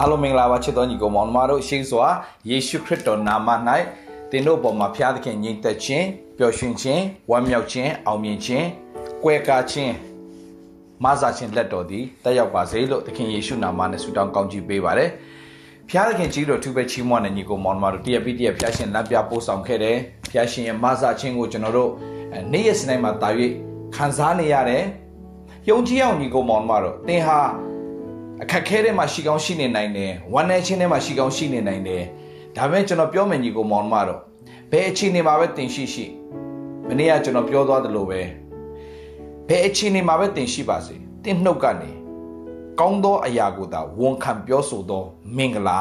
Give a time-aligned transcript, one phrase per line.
[0.00, 2.06] အားလုံးမင်္ဂလာပါချစ်တော်ညီကောင်မောင်နှမတို့ရှိစွာ
[2.50, 3.48] ယေရှုခရစ်တော်နာမ၌
[4.30, 6.06] သင်တို့ပေါ်မှာဖျားသခင်ညီသက်ခြင်း
[6.38, 8.66] ပျော်ရွှင်ခြင်းဝမ်းမြောက်ခြင်းအောင်မြင်ခြင်း
[9.24, 9.94] ကွယ်ကာခြင်း
[11.04, 15.10] မဆာခြင်းလက်တော်သည်တက်ရောက်ပါစေလို့သခင်ယေရှုနာမနဲ့ဆုတောင်းကောင်းချီးပေးပါတယ်
[15.90, 19.96] ဖျားသခင်ကြီးတော်သူပဲချီးမွမ်းတဲ့ညီကောင်မောင်နှမတို့တရပိတရဖျားရှင်လမ်းပြပို့ဆောင်ခဲ့တယ်
[20.30, 21.90] ဖျားရှင်ရဲ့မဆာခြင်းကိုကျွန်တော်တို့
[22.52, 23.30] နေ့ရက်စနေမှာတာ၍
[23.94, 24.84] ခံစားနေရတယ်
[25.68, 27.40] ယုံကြည်အောင်ညီကောင်မောင်နှမတို့သင်ဟာ
[28.42, 32.02] အခက်ခဲထဲမှာရှိကောင်းရှိနေနိုင်တယ်ဝမ်းနည်းခြင်းထဲမှာရှိကောင်းရှိနေနိုင်တယ်
[32.56, 34.20] ဒါပေမဲ့ကျွန်တော်ပြောမယ်ညီကိုမောင်မတော့
[34.70, 36.06] ဘယ်အခြေအနေမှာပဲတင်ရှိရှိ
[36.88, 38.20] မနေ့ကကျွန်တော်ပြောသွားသလိုပဲ
[39.48, 41.90] ဘယ်အခြေအနေမှာပဲတင်ရှိပါစေတင်နှုတ်ကနေ
[42.80, 45.02] ကောင်းသောအရာကိုသာဝန်ခံပြောဆိုသော
[45.36, 45.78] မင်္ဂလာ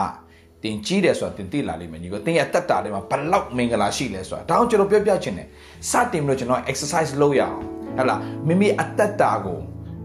[0.64, 5.48] တင်ကြီးတယ်ဆိုတာတင်သိလာလိမ့်မယ်ညီကိုတင်ရတက်တာတွေမှာဘလောက်မင်္ဂလာရှိလဲဆိုတာဒါအောင်ကျွန်တော်ပြောပြချင်တယ်
[5.90, 7.58] စတင်ပြီးတော့ကျွန်တော် exercise လုပ်ရအောင်
[7.98, 9.60] ဟဲ့လားမိမိအသက်တာကို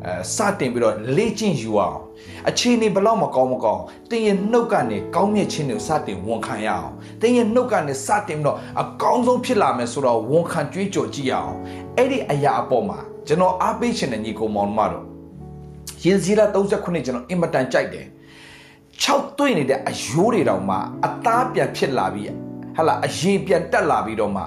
[0.06, 1.98] အဲစတင်ပြီးတော့လေ့ကျင့်ယူအောင်
[2.48, 11.54] အခြေအနေဘလောက်မကောင်းမကောင်းတင်းရဲ့နှုတ်ကနေကောင်းမြတ်ခြင်းတွေကိုစတင်ဝန်ခံရအောင်တင်းရဲ့နှုတ်ကနေစတင်ပြီးတော့အကောင်းဆုံးဖြစ်လာမယ်ဆိုတော့ဝန်ခံကြွေးကြော်ကြည့်ရအောင်
[11.96, 15.04] အဲ့ဒီအရာအပေါ်မှာကျွန်တော်အားပေးခြင်းနဲ့ညီကောင်မောင်မတော်
[16.04, 18.06] ရင်စည်းလာ39ကျွန်တော်အင်မတန်ကြိုက်တယ်
[19.04, 20.76] 6တွေ့နေတဲ့အယိုးတွေတောင်မှ
[21.06, 22.32] အသားပြန်ဖြစ်လာပြီး
[22.76, 24.44] ဟလာအရင်ပြန်တက်လာပြီးတော့မှ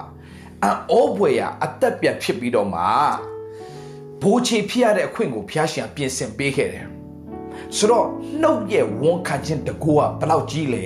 [0.64, 2.82] အောဘွေရအသက်ပြန်ဖြစ်ပြီးတော့မှ
[4.23, 6.87] ဘိုးချေဖြစ်ရတဲ့အခွင့်ကိုဖျားရှင်ပြင်ဆင်ပေးခဲ့တယ်
[7.77, 8.07] ဆိုတော့
[8.41, 10.85] နှုတ်ရဲ့ဝန်ခံခြင်းတကူကဘယ်လောက်ကြီးလဲ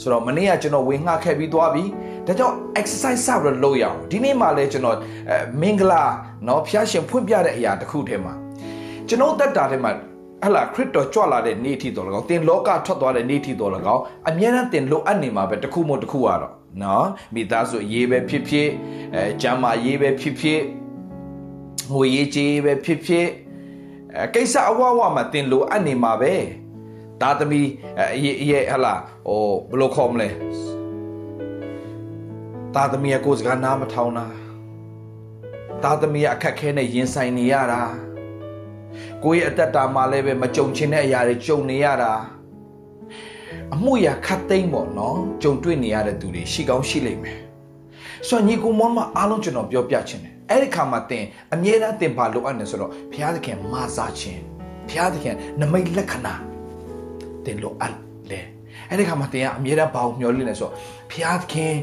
[0.00, 1.84] ဆိုတော့မနေ့ကကျွန်တော်ဝင်ငှခဲ့ပြီးသွားပြီ
[2.26, 4.98] ဒါကြောင့် exercise စပြီးလုပ်ရအောင်ဒီနေ့မှလည်းကျွန်တော်
[5.60, 6.02] မင်္ဂလာ
[6.44, 8.34] เนาะဖျားရှင်ဖွင့်ပြတဲ့အရာတစ်ခုထဲမှာ
[9.08, 9.92] ကျွန်တော်တက်တာထဲမှာ
[10.44, 16.52] ဟလာခရစ်တော်ကြွလာတဲ့နေ့ထီတော်၎င်းတင်လောကထွက်သွားတဲ့နေ့ထီတော်၎င်းအမြဲတမ်းတင်လိုအပ်နေမှာပဲတစ်ခုမို့တစ်ခုကတော့
[16.82, 18.68] နော်မိသားစုရေးပဲဖြစ်ဖြစ်
[19.14, 20.60] အဲကျမ်းမာရေးပဲဖြစ်ဖြစ်
[21.93, 23.27] ငွေရေးကြေးပဲဖြစ်ဖြစ်
[24.17, 26.33] အဲကိစ္စအဝဝမှာတင်လို့အပ်နေမှာပဲ
[27.21, 27.67] ဒါသမီး
[27.99, 28.95] အဲရဲ့ဟလာ
[29.27, 30.29] ဟိုဘယ်လိုခေါ်မလဲ
[32.75, 34.25] ဒါသမီးကကိုယ်စကားနားမထောင်တာ
[35.83, 37.81] ဒါသမီးအခက်ခဲနဲ့ရင်ဆိုင်နေရတာ
[39.23, 42.13] ကိုယ့်ရဲ့အသက်တာမှာလည်းပဲမကြုံချင်တဲ့အရာတွေကြုံနေရတာ
[43.73, 47.39] အမှုရာခတ်သိမ်းပေါ့နော်ကြုံတွေ့နေရတဲ့သူတွေရှိကောင်းရှိလိမ့်မယ်
[48.27, 54.41] ဆိုတော့ညီကိုမောင်မအားလုံးကျွန်တော်ပြောပြချင်တယ်အဲ့ဒီခါမှာတင်အမြဲတမ်းတင်ပါလိုအပ်နေဆိုတော့ဘုရားသခင်မာစာခြင်း
[54.89, 56.33] ဘုရားသခင်နမိတ်လက္ခဏာ
[57.45, 57.95] တင်လိုအပ်
[58.31, 58.39] လေ
[58.89, 60.73] အဲ့ဒီခါမှာတင်ကအမြဲတမ်းဘာကိုမျှော်လင့်နေဆိုတော့
[61.11, 61.75] ဘုရားသခင်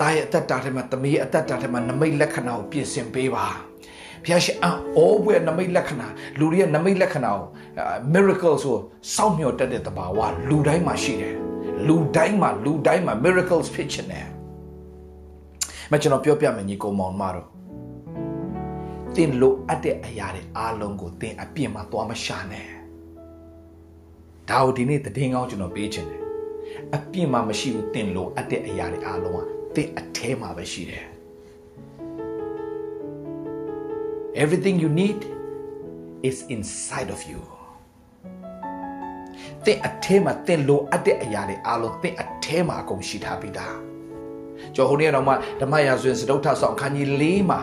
[0.00, 3.46] တာရဲ့အသက်တာထဲမှာတမီးအသက်တာထဲမှာနမိတ်လက္ခဏာကိုပြင်ဆင်ပေးပါ
[4.24, 6.06] ဘုရားရှင်အောဘွယ်နမိတ်လက္ခဏာ
[6.38, 7.46] လူတွေရဲ့နမိတ်လက္ခဏာကို
[8.12, 8.76] miracle ဆို
[9.14, 10.18] စောင့်မျှော်တတ်တဲ့တဘာဝ
[10.48, 11.34] လူတိုင်းမှာရှိတယ်
[11.86, 14.28] လူတိုင်းမှာလူတိုင်းမှာ miracles ဖြစ်ချင်တယ်
[15.90, 17.46] မကျွန်တော်ပြောပြမယ်ညီကောင်မောင်မတော်
[19.16, 22.66] တင်လိုအပ်တဲ့အရာတွေအားလုံးကိုတင်အပြည့်မှာသွားမရှာနဲ့
[24.50, 26.22] ဒါကိုဒီနေ့တည်င်းကောင်းကျွန်တော်ပေးချင်တယ်
[26.96, 29.38] အပြည့်မှာမရှိဘူးတင်လိုအပ်တဲ့အရာတွေအားလုံးက
[29.76, 31.06] တင်အထဲမှာပဲရှိတယ်
[34.42, 35.20] everything you need
[36.28, 37.42] is inside of you
[39.64, 43.76] တင်အထဲမှာတင်လိုအပ်တဲ့အရာတွေအားလုံးတင်အထဲမှာအကုန်ရှိထားပြီးသား
[44.74, 47.60] ကျော်ဟိုနေ့တော့မှဓမ္မရာဇဝင်စတုထဆောင်ခန်းကြီး၄မှာ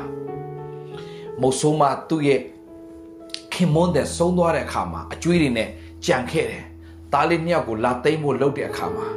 [1.42, 2.40] မုတ်ဆိုးမသူ့ရဲ့
[3.54, 5.70] ခင်မွန်းတဲ့ဆုံးသွားတဲ့အခါမှာအကျွေးတွေနဲ့
[6.06, 6.64] ကြံခဲ့တယ်။
[7.14, 9.08] သားလေးနှစ်ယောက်ကိုလာသိမ်းဖို့လုပ်တဲ့အခါမှာ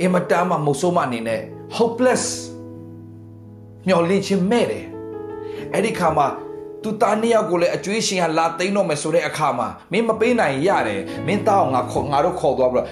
[0.00, 1.40] အင်မတန်မှမုတ်ဆိုးမအနေနဲ့
[1.76, 2.24] hopeless
[3.86, 4.84] မျောလင့်ခြင်းမဲ့တယ်။
[5.74, 6.26] အဲ့ဒီခါမှာ
[6.82, 12.88] သူသားနှစ်ယောက်ကိုလည်းအကျွေးရှင်ကလာသိမ်းတော့မယ်ဆိုတဲ့အခါမှာမင်းမပေးနိုင်ရတယ်မင်းသားအောင်ငါခေါ်ငါတို့ခေါ်သွားပြီးတော့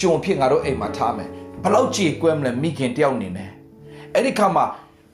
[0.00, 1.28] ကြုံဖြစ်ငါတို့အိမ်မှာထားမယ်
[1.64, 3.50] ဘလောက်ကြည်ကွဲမလဲမိခင်တယောက်နေနဲ့
[4.14, 4.64] အဲ့ဒီခါမှာ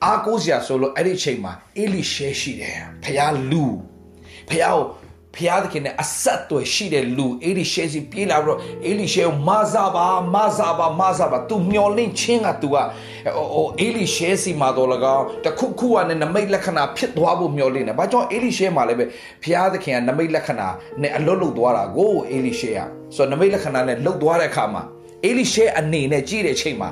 [0.04, 3.66] အားကိုးစရာဆိုလို့အဲ့ဒီအချိန်မှာအေလိရှဲရှိတယ်ဖျားလူ
[4.50, 4.84] ဖျားကို
[5.36, 12.76] ဖျားသခင်နဲ့အဆက်အသွယ်ရှိတဲ့လူအေလိရှဲစီပြေးလာပြီးတော့အေလိရှဲကိုမာဇာပါမာဇာပါမာဇာပါသူမျောလင့်ချင်းကသူက
[13.54, 19.04] ဟိုအေလိရှဲစီမှာတော့လကောင်တခုခုကနဲ့နမိတ်လက္ခဏာဖြစ်သွားဖို့မျောလင့်တယ်။ဘာကြောင့်အေလိရှဲမှာလည်းပဲ
[19.44, 20.68] ဖျားသခင်ကနမိတ်လက္ခဏာ
[21.02, 22.80] နဲ့အလွတ်လွတ်သွားတာကိုအေလိရှဲက
[23.16, 24.82] ဆိုတော့နမိတ်လက္ခဏာနဲ့လှုပ်သွားတဲ့အခါမှာ
[25.24, 26.90] အေလိရှဲအနေနဲ့ကြည့်တဲ့အချိန်မှာ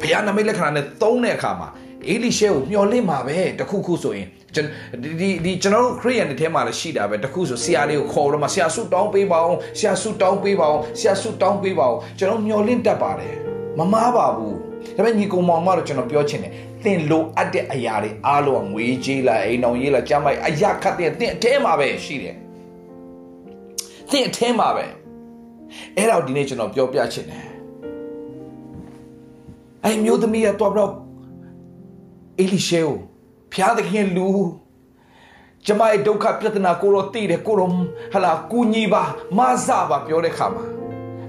[0.00, 1.68] ဘုရားနမိတ်လက္ခဏာနဲ့သုံးတဲ့အခါမှာ
[2.06, 4.28] အေလိရှဲကိုမျှော်လင့်မှာပဲတခုခုဆိုရင်
[5.20, 13.34] ဒီဒီကျွန်တော်တို့ခရိယန်တွေထဲမှာလည်းရှိတာပဲတခုဆိုဆရာလေးကိုခေါ်တော့မှဆရာဆုတောင်းပေးပါအောင်ဆရာဆုတောင်းပေးပါအောင်ဆရာဆုတောင်းပေးပါအောင်ကျွန်တော်မျှော်လင့်တတ်ပါတယ်
[13.78, 14.56] မမားပါဘူး
[14.96, 16.52] ဒါပေမဲ့ညီကောင်မောင်မတော့ကျွန်တော်ပြောချင်တယ်
[16.84, 22.34] သင်လိုအပ်တဲ့အရာတွေအားလုံးငွေကြေးလားအိမ်အောင်ရေးလားကျမ်းမိုက်အရာခတ်တဲ့သင်အထဲမှာပဲရှိတယ်
[24.10, 24.84] သင်အထဲမှာပဲ
[25.96, 27.44] အဲ့တော့ဒီနေ့ကျွန်တော်ပြောပြချင်တယ်
[29.84, 30.90] အဲ့မျိုးသမီးကတော့တော့
[32.38, 32.96] အေလိရှေကို
[33.52, 34.28] ဖျားသခင်လူ
[35.66, 37.72] ကျမရဲ့ဒုက္ခပြဿနာကိုတော့သိတယ်ကိုတော့
[38.12, 39.02] ဟလာကူညီပါ
[39.36, 40.64] မဆပါပြောတဲ့ခါမှာ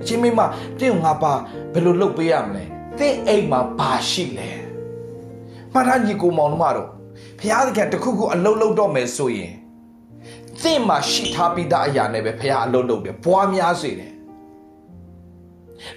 [0.01, 0.39] အချင်းမိမ
[0.79, 1.33] တင့်ငါပါ
[1.73, 2.63] ဘယ်လိုလုပ်ပေးရမလဲ
[2.99, 4.49] တင့်အိမ်မှာဘာရှိလဲ
[5.73, 6.87] မှတ်ထားညီကိုမောင်တို့မတော်
[7.39, 9.53] ဘုရားသခင်တခုခုအလုံးလုံးတော့မယ်ဆိုရင်
[10.61, 14.11] တင့်မှာရှိထားပြီးသားအရာနဲ့ပဲဘုရားအလုံးလုံးတယ်ပွားများစေတယ်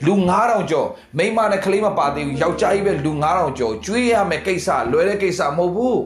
[0.07, 0.13] လူ
[0.43, 0.89] 9000ကျော်
[1.19, 6.01] မိန်းမနဲ့ကလေးမပါသေးဘူးယောက်ျားကြီးပဲလူ9000ကျော်ကျွေးရမယ်ကိစ္စလွယ်တဲ့ကိစ္စမဟုတ်ဘူး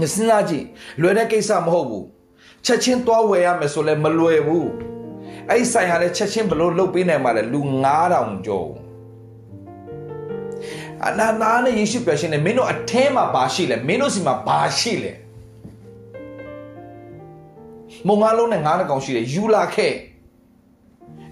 [0.00, 0.66] ညစနာကြည့်
[1.00, 2.06] လွယ်တဲ့ကိစ္စမဟုတ်ဘူး
[2.64, 4.68] ချက်ချင်းသွားဝယ်ရမယ်ဆိုလဲမလွယ်ဘူး
[5.48, 7.60] အဲ့ဒီဆိုင်ဟာလည်းချက်ချင်းဘလို့လုတ်ပေးနိုင်မှာလဲလူ
[8.04, 8.70] 9000ကျော်
[11.06, 15.12] အနာနာနဲ့ယေရှုပြောရှင်နဲ့မင်းတို့အထဲမှာဘာရှိလဲမင်းတို့စီမှာဘာရှိလဲ
[18.06, 19.92] မုံငါလုံးနဲ့ငါးနှကောင်ရှိတယ်ယူလာခဲ့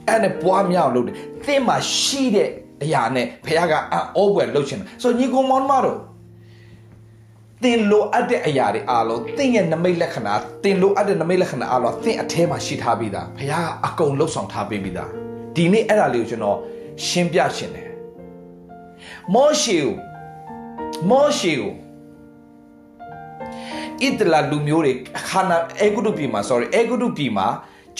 [0.09, 1.17] အဲ့နဲ့ပွားများအောင်လုပ်တယ်
[1.47, 2.49] သင်မှာရှိတဲ့
[2.83, 5.99] အရာနဲ့ဘုရားကအံ့ဩဖွယ်လုပ်ချင်တယ်ဆိုညီကောင်မောင်မတို့
[7.63, 15.11] သင်လိုအပ်တဲ့အရာတွေအားလုံးသင်ရဲ့နမိတ်လက္ခဏာသင်လိုအပ်တဲ့နမိတ်လက္ခဏာအားလုံးသင်အထဲမှာရှိထားပြီးသားဘုရားကအကုန်လှုပ်ဆောင်ထားပေးပြီးသား
[15.57, 16.59] ဒီနေ့အဲ့ဒါလေးကိုကျွန်တော်
[17.07, 17.91] ရှင်းပြရှင်တယ်
[19.35, 19.95] မောရှေကို
[21.11, 21.73] မောရှေကို
[24.09, 24.93] ဣတလာလူမျိုးတွေ
[25.29, 27.47] ခါနာအေဂုတုပြည်မှာ sorry အေဂုတုပြည်မှာ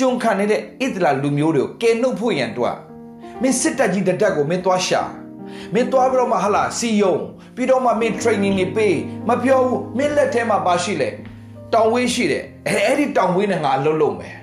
[0.01, 2.79] ကြုံခံနေတဲ့ဣတလာလူမျိုးတွေကိုကယ်နှုတ်ဖို့ရန်တော့
[3.43, 5.03] မင်းစစ်တပ်ကြီးတတက်ကိုမင်းသွားရှာ
[5.75, 7.17] မင်းသွားပြီးတော့မှဟလာစီယုံ
[7.57, 8.97] ပြီးတော့မှမင်း training တွေပေး
[9.29, 11.09] မပြောဘူးမင်းလက်ထဲမှာပါရှိလေ
[11.73, 14.37] တောင်ဝေးရှိတယ်အဲအဲ့ဒီတောင်ဝေးနဲ့ငါအလုပ်လုပ်မယ်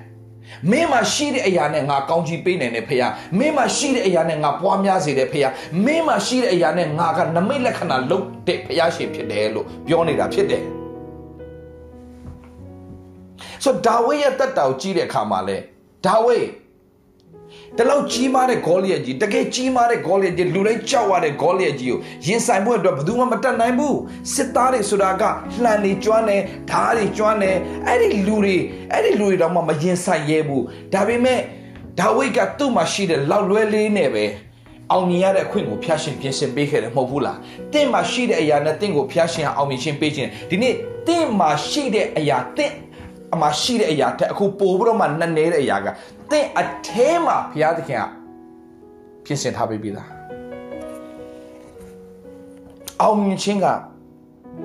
[0.70, 3.02] မင်းမှာရှိတဲ့အရာနဲ့ငါကောင်းချီးပေးနိုင်တယ်ဖေယ
[3.38, 5.44] မင်းမှာရှိတဲ့အရာနဲ့ငါပွားများစေတယ်ဖေယ
[5.84, 10.77] မင်းမှာရှိတဲ့အရာနဲ့ငါကနမိတ်လက္ခဏာလုပ်တဲ့ဖေယရှင်ဖြစ်တယ်လို့ပြောနေတာဖြစ်တယ်
[13.64, 15.56] ဆိုဒါဝိရဲ့တက်တာကိုကြီးတဲ့အခါမှာလဲ
[16.06, 16.38] ဒါဝိ
[17.76, 23.98] တလောက်ကြီးမားတဲ့ဂေါလိယက်ကြီးတကယ်ကြီးမားတဲ့ဂေါလိယက်ကြီးလူတိုင်းကြောက်ရတဲ့ဂေါလိယက်ကြီးကိုရင်ဆိုင်ဖို့အတွက်ဘယ်သူမှမတတ်နိုင်ဘူး
[24.34, 25.22] စစ်သားတွေဆိုတာက
[25.62, 26.36] လှန်နေကျွမ်းနေ
[26.70, 27.50] ဓားတွေကျွမ်းနေ
[27.86, 28.56] အဲ့ဒီလူတွေ
[28.92, 31.40] အဲ့ဒီလူတွေတော့မှမရင်ဆိုင်ရဲဘူးဒါပေမဲ့
[31.98, 34.24] ဒါဝိကသူ့မှာရှိတဲ့လောက်လွဲလေးနဲ့ပဲ
[34.92, 37.38] အောင်မြင်ရတဲ့အခွင့်ကိုဖျားရှင်ပြင်ဆင်ပေးခဲ့တယ်မဟုတ်ဘူးလား
[37.72, 40.74] တင့်မှာရှိတဲ့အရာနဲ့တင့်ကိုဖျားရှင်အောင်မြင်ခြင်းပေးခြင်းဒီနေ့
[41.06, 42.72] တင့်မှာရှိတဲ့အရာတင့်
[43.34, 45.86] အမှရှိတဲ့အရာတဲ့အခုပို့ပြီးတော့မှနှနေတဲ့အရာက
[46.30, 48.04] သင်အထဲမှာဘုရားသခင်က
[49.24, 50.10] ပြင်ဆင်ထားပေးပြီလား
[53.00, 53.66] အောင်မြင်ခြင်းက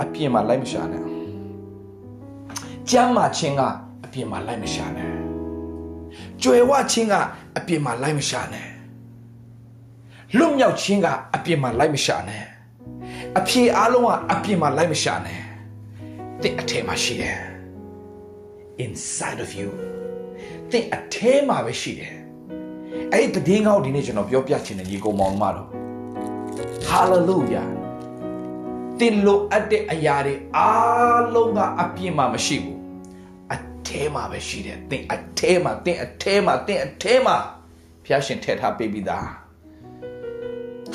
[0.01, 1.03] အပြင်မှာလိုက်မရှာနဲ့
[2.89, 3.61] ကျမ်းမာခြင်းက
[4.05, 5.13] အပြင်မှာလိုက်မရှာနဲ့
[6.43, 7.15] ကြွယ်ဝခြင်းက
[7.57, 8.67] အပြင်မှာလိုက်မရှာနဲ့
[10.37, 12.43] လွတ်မြောက်ခြင်းကအပြင်မှာလိုက်မရှာနဲ့
[13.37, 15.41] အဖြေအလုံးကအပြင်မှာလိုက်မရှာနဲ့
[16.41, 17.52] သင်အထဲမှာရှိတယ်
[18.85, 19.69] inside of you
[20.71, 22.13] သင်အထဲမှာပဲရှိတယ်
[23.11, 25.67] အဲ့ဒီတည်င်းကောင်းဒီနေ့ကျွန်တော်ပြောပြချင်တဲ့ညီကောင်မောင်မတော်
[26.89, 27.67] hallelujah
[28.99, 32.79] သင်လိုအပ်တဲ့အရာတွေအားလုံးကအပြည့်မှာမရှိဘူး
[33.53, 37.35] အထဲမှာပဲရှိတယ်သင်အထဲမှာသင်အထဲမှာသင်အထဲမှာ
[38.05, 39.27] ဖျားရှင်ထည့်ထားပေးပြီးသား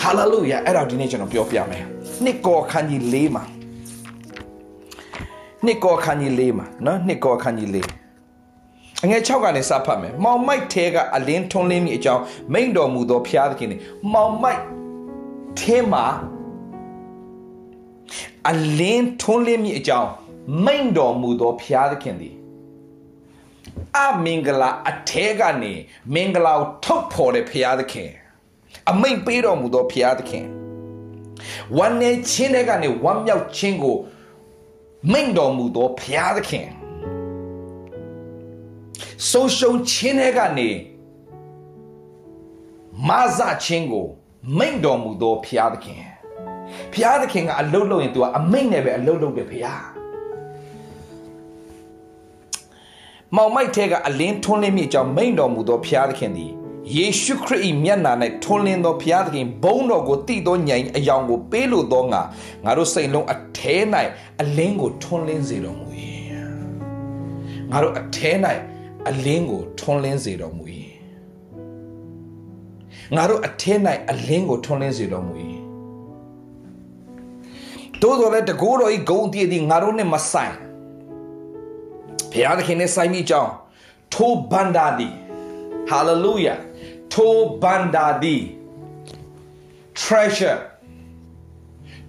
[0.02, 1.84] hallelujah အဲ့တော့ဒီနေ့ကျွန်တော်ပြောပြမယ်
[2.25, 3.44] နှစ်ကောခန်းကြီး၄မှာ
[5.66, 7.78] နှစ်ကောခန်းကြီး၄မှာနော်နှစ်ကောခန်းကြီး၄
[9.05, 12.22] အငယ်6ကနေစဖတ်မယ်မောင်မိုက်ထဲကအလင်းထွန်းလင်းမိအကြောင်း
[12.52, 13.76] မိန်တော်မူသောဖျားသခင်နေ
[14.12, 14.61] မောင်မိုက်
[15.61, 16.04] ထဲမှာ
[18.49, 20.09] အလင်းထွန်းလင်းမိအကြောင်း
[20.64, 22.35] မိန်တော်မူသောဖျားသခင်သည်
[23.97, 25.73] အမင်္ဂလာအထဲကနေ
[26.14, 28.11] မင်္ဂလာကိုထုတ်ဖော်တဲ့ဖျားသခင်
[28.90, 30.44] အမိန်ပေးတော်မူသောဖျားသခင်
[31.78, 33.97] ဝမ်းနေခြင်းတွေကနေဝမ်းမြောက်ခြင်းကို
[35.12, 36.69] မိန်တော်မူသောဖျားသခင်
[39.31, 40.69] ဆုံးရှုံးခြင်းတွေကနေ
[43.09, 44.07] မဆခြင်းကို
[44.59, 46.02] မိန်တော်မူသောဖျားသခင်
[46.93, 49.85] ဖျားသခင်ကအလုတ်လို့ရင် तू ကအမိန်နဲ့ပဲအလုတ်လုပ်တယ်ဖျား
[53.37, 56.52] မောင်မိုက်ထဲကအလင်းထွန်းလင်းမိအကြောင်းမိန်တော်မူသောဖျားသခင်သည်
[56.97, 58.12] ယေရှုခရစ်၏မျက်နာ၌
[58.45, 62.23] ထွန်းလင်းသောဘုရားသခင်ဘုန်းတော်ကိုတည်သောဉာဏ်အယောင်ကိုပေးလိုသောငါ
[62.64, 63.76] ငါတို့စိတ်လုံးအထဲ၌
[64.40, 65.87] အလင်းကိုထွန်းလင်းစေတော်မူ၏
[67.71, 68.30] ငါတို့အထဲ၌
[69.09, 70.64] အလင်းကိုထွန်းလင်းစေတော်မူ၏
[73.16, 73.75] ငါတို့အထဲ၌
[74.11, 75.35] အလင်းကိုထွန်းလင်းစေတော်မူ၏
[78.02, 80.54] တို့တော်လည်းတကိုးတော်ဤဂုံတည်သည်ငါတို့နဲ့မဆိုင်
[82.33, 83.52] ဘုရားသခင်နဲ့ဆိုင်မိကြောင်း
[84.12, 85.14] ထိုဘန္တာသည်
[85.90, 86.59] hallelujah
[87.15, 88.43] ထိုဘန္တာသည်
[90.00, 90.61] treasure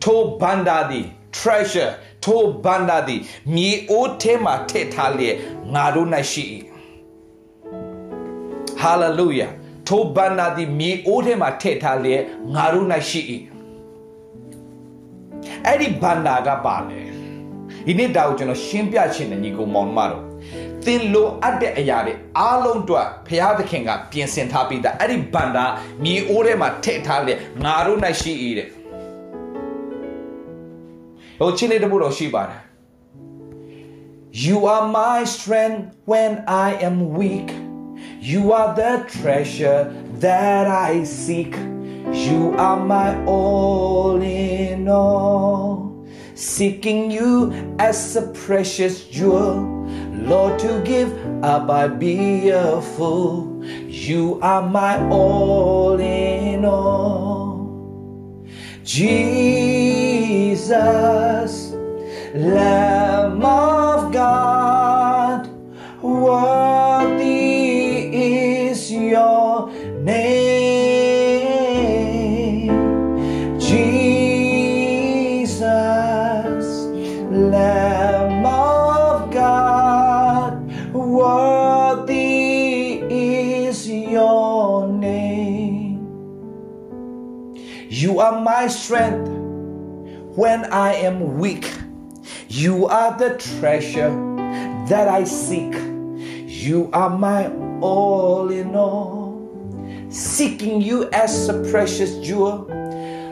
[0.03, 1.06] ထိုဘန္တာသည်
[1.38, 1.91] treasure
[2.24, 3.22] ထိုဘန္တာသည်
[3.56, 5.36] မြေအိုးထဲမှာထည့်ထားလျက်
[5.74, 6.44] ငါတို့၌ရှိ၏
[8.82, 9.48] ဟာလေလုယာ
[9.88, 12.22] ထိုဘန္တာသည်မြေအိုးထဲမှာထည့်ထားလျက်
[12.56, 13.22] ငါတို့၌ရှိ၏
[15.65, 17.00] အဲ့ဒီဘန္တာကပါလေ
[17.86, 20.28] ဒီနေ့ဒါကိုကျွန်တော်ရှင်းပြချင်တယ်ညီကောင်မောင်မတော်
[20.86, 25.65] သသင်လိုအပ်တဲ့အရာတွေအားလုံးအတွက်ဘုရားသခင်ကပြင်ဆင်ထားပြီးသားအဲ့ဒီဗန္တာ
[26.03, 27.33] မြေအိုးထဲမှာထည့်ထားလေ
[27.63, 28.67] ငါတို့၌ရှိ၏တဲ့
[31.39, 32.62] ဟိုချင်းလေးတပုတ်တော့ရှိပါတယ်
[34.45, 35.81] You are my strength
[36.12, 36.31] when
[36.67, 37.50] I am weak
[38.31, 39.81] You are the treasure
[40.25, 40.91] that I
[41.24, 41.53] seek
[42.25, 45.89] You are my all in all
[46.36, 49.78] seeking you as a precious jewel
[50.27, 51.11] Lord, to give
[51.43, 53.63] up I be a fool.
[53.88, 58.45] You are my all in all.
[58.83, 60.71] Jesus,
[62.33, 65.47] Lamb of God,
[66.01, 67.38] worthy
[68.67, 69.69] is your
[70.01, 70.38] name.
[88.19, 89.29] You are my strength
[90.35, 91.71] when I am weak.
[92.49, 94.11] You are the treasure
[94.89, 95.73] that I seek.
[96.43, 97.47] You are my
[97.79, 99.39] all in all.
[100.09, 102.67] Seeking you as a precious jewel.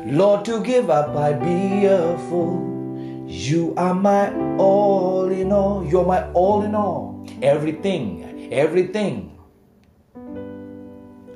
[0.06, 3.27] Lord, to give up I be a fool.
[3.27, 5.84] You are my all in all.
[5.84, 7.27] You're my all in all.
[7.41, 9.38] Everything, everything.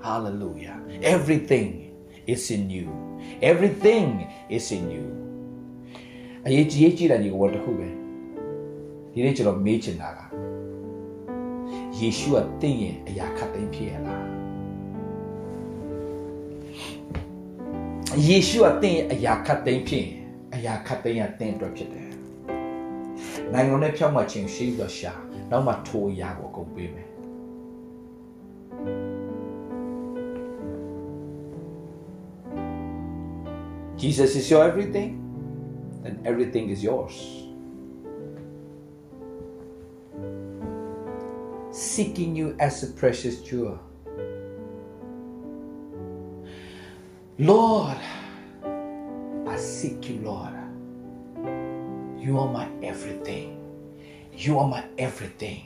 [0.01, 0.79] Hallelujah.
[1.03, 1.91] Everything
[2.25, 3.10] is in you.
[3.51, 4.07] Everything
[4.55, 5.05] is in you.
[6.47, 7.87] အရေးကြီးရေးကြည့်တာညီကဝတ်တစ်ခုပဲ
[9.13, 10.19] ဒီနေ့ကျွန်တော်မေးချင်တာက
[11.97, 14.25] ယေရှုကတင့်ရဲ့အရာခတ်သိမ်းဖြစ်ရလား
[18.27, 20.13] ယေရှုကတင့်ရဲ့အရာခတ်သိမ်းဖြစ်ရင်
[20.55, 22.09] အရာခတ်သိမ်းရတင့်အတွက်ဖြစ်တယ်
[23.53, 25.13] နိုင်ငံနဲ့ဖြောက်မှချင်းရှိတော့ရှာ
[25.51, 27.10] နောက်မှထိုအရာကိုအကုန်ပေးမယ်
[34.00, 35.10] Jesus is your everything,
[36.02, 37.14] then everything is yours.
[41.70, 43.78] Seeking you as a precious jewel.
[47.38, 47.98] Lord,
[49.46, 50.54] I seek you, Lord.
[52.18, 53.60] You are my everything.
[54.32, 55.62] You are my everything.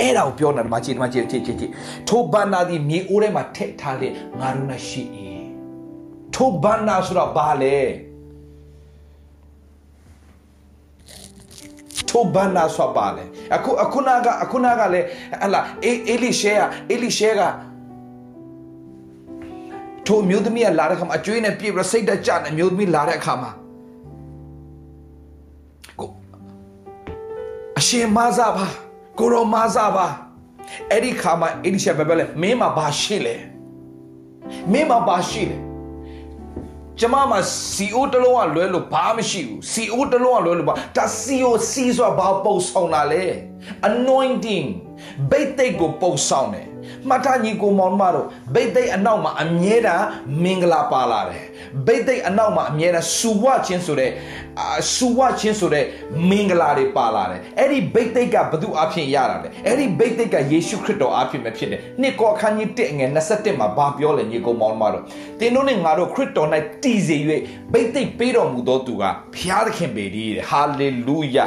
[0.00, 1.72] အဲ့ဒါကိုပြောနေတာဒီမှာကြည့်ဒီမှာကြည့်ကြည့်ကြည့်ကြည့်
[2.08, 4.08] ထိုဘန္နာဒီမြေအိုးထဲမှာထည့်ထားလေ
[4.40, 5.02] ငါတို့နဲ့ရှိ၏
[6.37, 7.77] ထိုဘန္နာဆိုတာဘာလဲ
[12.09, 13.23] ထိုဘန္နာဆိုတာဘာလဲ
[13.55, 15.05] အခုအခုနာကအခုနာကလည်း
[15.43, 17.41] ဟလာအေအေလိရှဲကအေလိရှဲက
[20.05, 23.51] ထိုမျိုးသမီးကလာတဲ့ခါမှာအကျွေးနဲ့ပြေပြီးစိတ်တကြတဲ့မျိုးသမီးလာတဲ့အခါမှာ
[25.99, 26.09] ကို
[27.79, 28.65] အရှင်မဆာပါ
[29.19, 30.07] ကိုရောမဆာပါ
[30.91, 33.35] အဲ့ဒီခါမှာအေလိရှဲဘယ်ပဲလဲမင်းမှာဘာရှိလဲ
[34.71, 35.66] မင်းမှာဘာရှိလဲ
[36.99, 37.39] ကျမမှာ
[37.75, 43.25] CO တလုံးကလွဲလို့ဘာမှမရှိဘူး CO တလုံးကလွဲလို့ဘာဒါ CO C ဆိုတာဘာပုံဆောင်တာလဲ
[43.89, 44.67] anointing
[45.29, 46.67] ဘိတ်သိက်ကိုပုံဆောင်တယ်
[47.07, 50.05] မှတ်ထားညီကိုမောင်မတို့ဘိတ်သိက်အနောက်မှာအမြဲတမ်း
[50.43, 51.43] မင်္ဂလာပါလာတယ်
[51.85, 54.11] ဘိတ်သိက်အနောက်မှာအမြဲတမ်းစူဝချင်းဆိုတဲ့
[54.59, 55.85] အာစူဝချင်းဆိုတဲ့
[56.29, 65.03] မင်္ဂလာတွေပါလာတယ်အဲ့ဒီဘိတ်သိက်ကဘသူအဖြစ်ရတာလဲအဲ့ဒီဘိတ်သိက်ကယေရှုခရစ်တော်အဖြစ်ပဲဖြစ်တယ်နှစ်ကောအခန်းကြီး1ငယ်27မှာဘာပြောလဲညီကိုမောင်မတို့
[65.39, 66.49] သင်တို့နဲ့ငါတို့ခရစ်တော်၌
[66.83, 67.17] တည်စေ၍
[67.73, 69.03] ဘိတ်သိက်ပေးတော်မူသောသူက
[69.35, 71.45] ဖျားသခင်ပေတည်းဟာလေလုယာ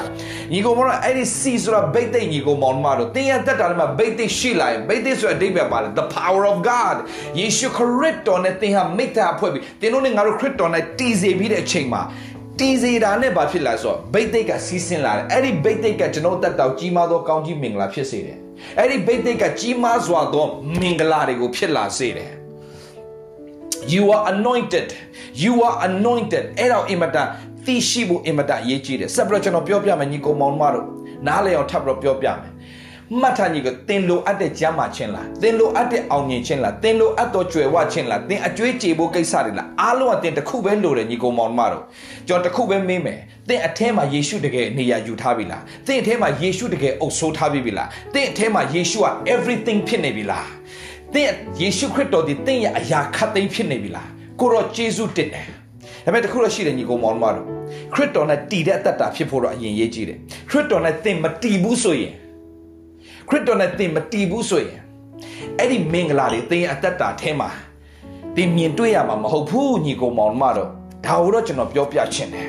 [0.53, 6.97] ညီကိုမောင်တို့အဲ့ဒီစီဆိုတာဘိတ်သိက်ညီကိုမောင်မတို့သင်ရတက်တာလည်းမှာဘိတ်သိက်ရှိလာရင်ဘိတ်သိက်ဆိုတဲ့အဓိပ္ပာယ်ပါလေ the power of god
[7.39, 12.03] ယေရှုခရစ်တော်နဲ့သင်ဟာမိတ္တာဖွဲ့ပြီးသင်တို့နဲ့ငါတို့ခရစ်တော်၌တည်စေပြီးတဲ့အချိန်မှာ
[12.59, 18.39] တည်စေတာနဲ့ဘာဖြစ်လာဆိုတော့ဘိတ်သိက်ကစီးဆင်းလာတယ်အဲ့ဒီဘိတ်သိက်ကကျွန်တော်တက်တော့ကြီးမားသောကောင်းကြီးမင်္ဂလာဖြစ်စေတယ်
[18.79, 20.45] အဲ့ဒီဘိတ်သိက်ကကြီးမားစွာသော
[20.81, 22.33] မင်္ဂလာတွေကိုဖြစ်လာစေတယ်
[23.95, 24.89] you are anointed
[25.45, 27.29] you are anointed အဲ့တော့အင်မတန်
[27.67, 30.87] သိရှိဖို့အင်မတန်အရေးကြီးတယ်ဆက်ပြီးတော့ကျွန်တော်ပြောပြမယ်ညီကောင်မောင်မတို့
[31.27, 32.53] နားလည်အောင်ထပ်ပြီးတော့ပြောပြမယ်
[33.19, 41.85] မှတ်ထားညီကသင်လိုအပ်တဲ့ကျမ်းမာခြင်းလားသင်လိုအပ်တဲ့အောင်မြင်ခြင်းလားသင်လိုအပ်သောကြွယ်ဝခြင်းလားသင်အကျွေးကြေဖို့ကိစ္စတွေလားအားလုံးကသင်တစ်ခုပဲလိုတယ်ညီကောင်မောင်မတို့
[42.29, 50.47] ကျွန်တော်တစ်ခုပဲမေးမယ်သင်အထဲမှာယေရှုတကယ်နေရာယူထားပြီလားသင်အထဲမှာယေရှုတကယ်အုပ်ဆိုးထားပြီလားသင်အထဲမှာယေရှုက everything ဖြစ်နေပြီလား
[51.15, 54.09] သင်ယေရှုခရစ်တော်ဒီသင်ရဲ့အရာခတ်သိမ်းဖြစ်နေပြီလား
[54.41, 55.47] ကိုရောယေရှုတင်တယ်
[56.05, 57.47] ဒါပေမဲ့တခုတော့ရှိတယ်ညီကောင်မောင်မတို့
[57.95, 60.19] ခရစ်တော်နဲ့တည်တဲ့အတ္တဖြစ်ဖို့တော့အရင်ရေးကြည့်တယ်
[60.51, 62.13] ခရစ်တော်နဲ့သင်မတည်ဘူးဆိုရင်
[63.31, 64.81] ခရစ်တော်နဲ့သင်မတည်ဘူးဆိုရင်
[65.59, 67.51] အဲ့ဒီမင်္ဂလာတွေသင်ရဲ့အတ္တထဲမှာ
[68.37, 70.69] သင်မြင်တွေ့ရမှာမဟုတ်ဘူးညီကောင်မောင်မတို့
[71.07, 72.49] ဒါကိုတော့ကျွန်တော်ပြောပြချင်တယ်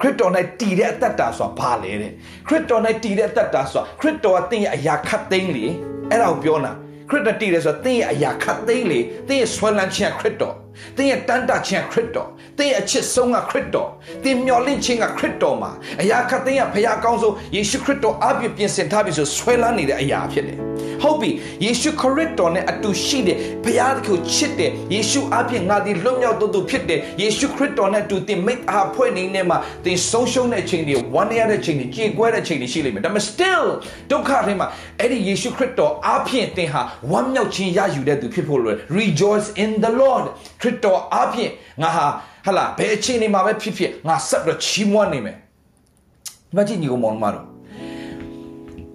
[0.00, 2.12] ခရစ်တော်၌တည်တဲ့အသက်တာဆိုတာဘာလဲတဲ့
[2.46, 5.64] ခရစ်တော်၌တည်တဲ့အသက်တာဆိုတာခရစ်တော်ကသင်ရဲ့အရာခတ်သိမ်းလေ
[6.10, 6.72] အဲ့ဒါကိုပြောတာ
[7.08, 8.98] ခရစ်တော်တည်တယ်ဆိုတာသင်ရဲ့အရာခတ်သိမ်းလေ
[9.28, 10.54] သင်ရဲ့ဆွဲလန်းခြင်းခရစ်တော်
[10.96, 13.88] သင်ရဲ့တန်တာခြင်းခရစ်တော်သင်ရဲ့အချစ်ဆုံးကခရစ်တော်
[14.24, 15.70] သင်မျှော်လင့်ခြင်းကခရစ်တော်မှာ
[16.02, 20.58] အရာခတ်သိမ်းကဘုရားကောင်းဆုံးယေရှုခရစ်တော်အပြည့်ပြင်ဆင်ထားပြီဆိုဆွဲလန်းနေတဲ့အရာဖြစ်တယ်
[21.02, 21.30] ဟုတ်ပြီ
[21.64, 33.66] ယေရှုခရစ်တော်နဲ့အတူရှိတဲ့ဘုရားကိုချစ်တဲ့ယေရှုအပြည့်ငါဒီလွတ်မြောက်တော်သူဖြစ်တဲ့ယေရှုခရစ်တော်နဲ့အတူသင်မိတ်အားဖွဲ့နေနေမှာသင်ဆုံးရှုံးတဲ့ချိန်တွေဝမ်းရတဲ့ချိန်တွေကြေကွဲတဲ့ချိန်တွေရှိလိမ့်မယ်ဒါပေမဲ့ still
[34.10, 34.68] ဒုက္ခတွေမှာ
[35.00, 40.24] အဲ့ဒီယေရှုခရစ်တော်အပြည့်သင်ဟာဝမ်းမြောက်ခြင်းရယူတဲ့သူဖြစ်ဖို့လို rejoice in the lord
[40.60, 41.52] ခရစ်တော်အားဖြင့်
[41.82, 42.06] ငါဟာ
[42.46, 47.46] ဟလာဘယ်အချိန်နေမှာပဲဖြစ်ဖြစ်ငါဆက်ပြီးချီးမွမ်းနေမယ်ဒီမှာကြည့်ညီကောင်မောင်မတော်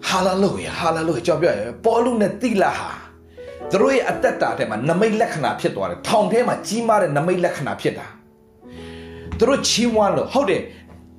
[0.10, 1.52] ဟာလာလုယာဟာလာလုယာကြောက်ပြရ
[1.86, 2.90] ပေါ်လူနဲ့တိလာဟာ
[3.72, 8.06] သူတို့ရဲ့အသက်တာထဲမှာနမိတ်လက္ခဏာဖြစ်သွားတယ်ထောင်ထဲမှာကြီးမားတဲ့နမိတ်လက္ခဏာဖြစ်တာ
[9.40, 10.62] သူတို့ချီးမွမ်းလို့ဟုတ်တယ်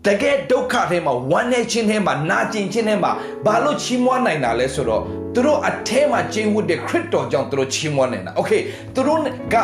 [0.06, 3.12] တကယ်ဒုက္ခထဲမှာဝမ်းနေခြင်းထဲမှာနာကျင်ခြင်းထဲမှာ
[3.46, 5.02] ဘာလို့ချီးမွမ်းနိုင်တာလဲဆိုတော့
[5.34, 8.60] သူတို့အထဲမှာကျင်းဝတ်တဲ့ခရစ်တော်ကြောင့်သူတို့ချီးမွမ်းနေတာ။ Okay
[8.94, 9.20] သူတို့
[9.54, 9.56] က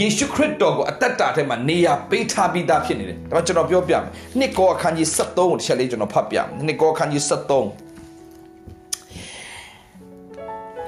[0.00, 4.02] ယေရှုခရစ်တော်ကိုအသက်တာထဲမှာနေရာပေးထားပြီးသားဖြစ်နေတယ်ဒါကျွန်တော်ပြောပြမယ်
[4.38, 7.83] နှစ်ကောအခန်းကြီး73ကိုတစ်ချက်လေးကျွန်တော်ဖတ်ပြမယ်နှစ်ကောအခန်းကြီး73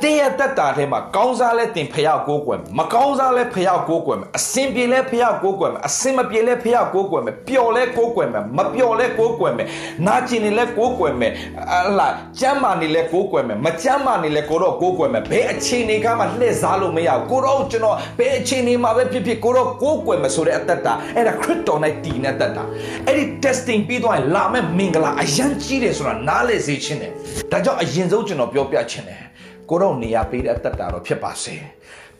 [0.02, 9.66] တင်းရဲ့တက်တာထဲမှာကောင်းစားလဲတင်ဖျောက်ကိုးကွယ်မကောင်းစားလဲဖျောက်ကိုးကွယ်မယ်အစင်ပြေလဲဖျောက်ကိုးကွယ်မယ်အစင်မပြေလဲဖျောက်ကိုးကွယ်မယ်ပျော်လဲကိုးကွယ်မယ်မပျော်လဲကိုးကွယ်မယ်
[10.06, 11.32] နာကျင်နေလဲကိုးကွယ်မယ်
[11.72, 22.62] အလားကြမ်းမာနေလဲကိုးကွယ်မယ်မကြမ်းမာနေလဲကိုတော့ကိုးကွယ်မယ်ဘယ်အခြေအနေကမှလှည့်စားလို့မရဘူးကိုတော့ကျွန်တော်ဘယ်အခြေအနေမှာပဲဖြစ်ဖြစ်ကိုတော့ကိုးကွယ်မယ်ဆိုတဲ့အသက်တာအဲ့ဒါခရစ်တော်နဲ့တည်နေသက်တာ
[23.06, 27.12] အဲ့ဒီ testing ပြီးတော့လာမဲ့မင်္ဂလာအရန်ကြီးတယ်ဆိုတာနားလည်စေခြင်းတယ်
[27.50, 29.26] ဒါကြောင့်အရင်ဆုံးကျွန်တော်ပြောပြခြင်းတယ်
[29.70, 31.54] ကိုတော့နေရာပေးတဲ့အသက်တာတော့ဖြစ်ပါစေ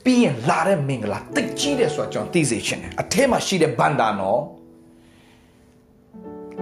[0.05, 4.41] ပြီးရင်လာတဲ့မင်္ဂလာတိတ်ကြီးတယ်ဆိုတာကျွန်တော်သိစေချင်တယ်အထဲမှာရှိတဲ့ဘန္တာနော်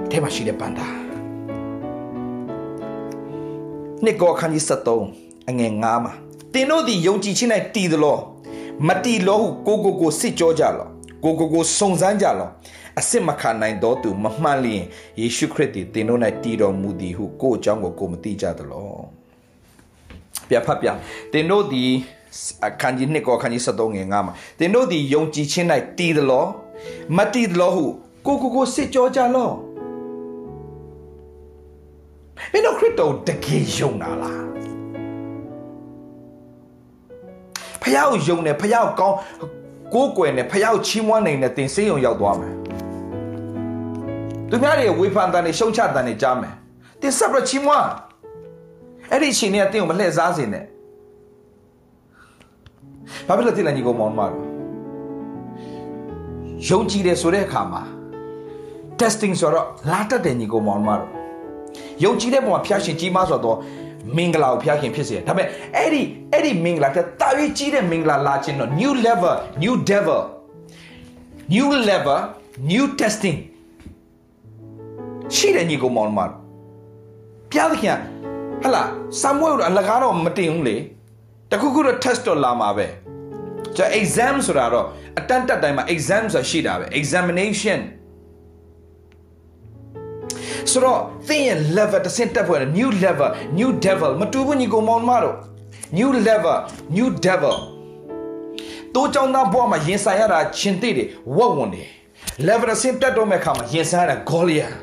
[0.05, 0.87] အထဲမှာရှိတဲ့ဘန္တာ
[4.05, 4.65] နှစ်ကောခန်းကြီး
[5.07, 6.13] 73အငယ်9မှာ
[6.53, 8.19] တင်တို့သည်ယုံကြည်ခြင်း၌တည်သလော
[8.89, 10.89] မတည်လောဟုကိုကိုကိုစစ်ကြောကြလော
[11.25, 12.51] ကိုကိုကိုစုံစမ်းကြလော
[13.01, 14.83] အစစ်မခံနိုင်တော့သူမမှန်လျင်
[15.21, 19.24] ယေရှုခရစ်သည်တင်တို့၌တည်တော်မူသည်ဟုကိုအကြောင်းကိုကိုမသိကြသလော
[20.49, 20.89] ပြဖတ်ပြ
[21.33, 21.85] တင်တို့ဒီ
[22.67, 25.67] အခန်းကြီးနှစ်ကောအခန်းကြီး73ငယ်9မှာတင်တို့ဒီယုံကြည်ခြင်း၌
[25.99, 26.45] တည်သလော
[27.17, 27.85] မတည်သလောဟု
[28.27, 29.51] ကိုကိုကိုစစ်ကြောကြလော
[32.53, 34.43] မင်းတို့ခရစ်တော်တကယ်ယုံတာလား
[37.83, 39.17] ဖះကိုယုံတယ်ဖះကိုကောင်း
[39.95, 42.55] ကိုးကွယ်တယ်ဖះကိုချီးမွမ်းနိုင်တယ်တင်စိတ်ုံရောက်သွားမယ်
[44.51, 46.55] သူများတွေဝေဖန်တယ်ရှုံချတယ်ကြားမယ်
[47.01, 47.89] တင်ဆက်ပြီးချီးမွမ်း
[49.13, 50.65] အဲ့ဒီအချိန်နဲ့တင့်ကိုမလှည့်စားစေနဲ့
[53.27, 54.27] ဘာဖြစ်လို့တိလန်ကြီးကိုမောင်းမှာ
[56.69, 57.83] ယုံကြည်တယ်ဆိုတဲ့အခါမှာ
[59.01, 60.97] testing ဆိုတော့လာတတ်တယ်ညီကိုမောင်းမှာ
[62.05, 63.59] ယုံကြည်တဲ့ပုံမှာဖျားရှင်ကြီးမားဆိုတော့
[64.17, 70.21] မင်္ဂလာကိုဖျားခင်ဖြစ်စေဒါပေမဲ့အဲ့ဒီအဲ့ဒီမင်္ဂလာတဲ့တာ၍ကြီးတဲ့မင်္ဂလာလာခြင်းတော့ new level new devil
[71.55, 72.21] new level
[72.71, 73.39] new testing
[75.35, 76.27] ရှိတယ်ညီကိုမောင်းမှာ
[77.51, 77.99] ပြားသခင်
[78.65, 78.83] ဟလာ
[79.21, 80.77] ဆာမွေးတို့အလကားတော့မတင်ဘူးလေ
[81.51, 82.87] တခုခုတော့ test တော့လာမှာပဲ
[83.77, 84.87] ကျ exam ဆိုတာတော့
[85.19, 87.81] အတန်းတက်တိုင်းမှာ exam ဆိုတာရှိတာပဲ examination
[90.71, 95.37] ဆိုတော့သင်ရဲ့ level တစ်ဆင့်တက်ဖို့ new level new devil မတူဘူးညီကောင်မောင်မတို့
[95.99, 96.57] new level
[96.97, 97.57] new devil
[98.95, 101.89] တိုးကြောင်းသားဘဝမှာရင်ဆိုင်ရတာချင်းသိတယ်ဝက်ဝင်တယ်
[102.47, 104.75] level တစ်ဆင့်တက်တော့မဲ့အခါမှာရင်ဆိုင်ရတာ Goliath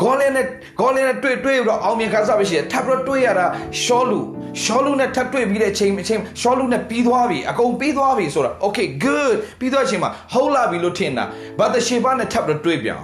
[0.00, 0.46] ဂေါလင်းနဲ့
[0.80, 3.46] ဂေါလင်းနဲ့တွေ့တွေ့တော့အောင်မြင်ခါစားပဲရှိတယ်ထပ်ပြီးတော့တွေ့ရတာ
[3.82, 4.20] ရှောလူ
[4.62, 11.24] ရှောလူနဲ့ထပ်တွေ့ပြီးတဲ့အချိန်အချိန်ရှောလူနဲ့ပြီးသွားပြီအကုန်ပြီးသွားပြီဆိုတော့ okay good ပြီးသွားချိန်မှာဟုတ်လာပြီလို့ထင်တာ
[11.58, 12.98] ဘာတရှေပါနဲ့ထပ်ပြီးတော့တွေ့ပြန်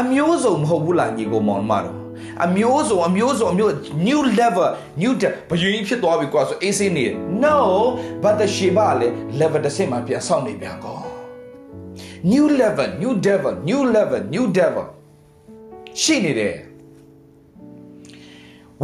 [0.00, 1.96] အမျိုးစုံမဟုတ်ဘူးလားညီကိုမောင်မတော်
[2.44, 3.72] အမျိုးစုံအမျိုးစုံအမျိုး
[4.06, 4.68] new level
[5.00, 5.12] new
[5.50, 7.06] ဘယင်းဖြစ်သွားပြီကွာဆိုအေးစေးနေ
[7.42, 7.56] no
[8.22, 9.08] ဘာတရှေပါလေ
[9.40, 10.98] level တစ်ဆင့်မှာပြန်ဆောက်နေပြန်ကော
[12.32, 14.86] new level new devil new level new devil
[16.02, 16.56] ရှိနေတယ်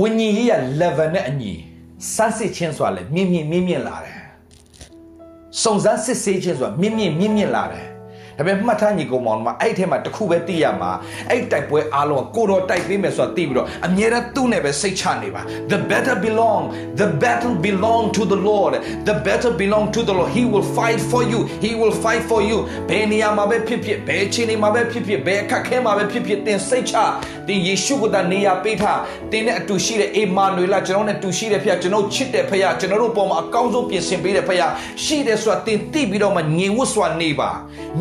[0.01, 1.53] ဝิญဉ်ရေးရ level နဲ့အညီ
[2.15, 4.21] စမ်းစစ်ခြင်းဆိုတာလည်းမြင့်မြင့်မြင့်မြင့်လာတယ်
[5.63, 7.87] စုံစမ်းစစ်ဆေးခြင်းဆိုတာမြင့်မြင့်မြင့်မြင့်လာတယ်
[8.39, 10.91] ဒါပေမဲ့မှတ်ထားညီကောင်မောင်မှာအဲ့ထဲမှာတခုပဲသိရမှာ
[11.31, 16.63] အဲ့တိုက်ပွဲအားလုံးကိုတော်တိုက်ပေးမယ်ဆိုတာသိပြီးတော့အမြဲတမ်းသူ့နဲ့ပဲစိတ်ချနေပါ the better belong
[17.01, 18.73] the battle belong to the lord
[19.09, 22.41] the better belong to the lord he will fight for you he will fight for
[22.51, 26.95] you ဘယ်နေရာမှာပဲဖြစ်ဖြစ်ဘယ်ချိန်မှာပဲဖြစ်ဖြစ်ဘယ်အခက်ခဲမှာပဲဖြစ်ဖြစ်တင်စိတ်ချ
[27.49, 29.01] တင်ယေရှုကိုတနေရာပေးထား
[29.33, 34.71] တင်နဲ့အတူရှိတဲ့အေမာနွေလာကျွန်တော်နဲ့တူရှိတဲ့ဖခင်ကျွန်တော်ချစ်တဲ့ဖခင်ကျွန်တော်တို့ပေါ်မှာအကောင်းဆုံးပြင်ဆင်ပေးတဲ့ဖခင်
[35.05, 37.51] ရှိတယ်ဆိုတာတင်သိပြီးတော့မှညင်ဝတ်စွာနေပါ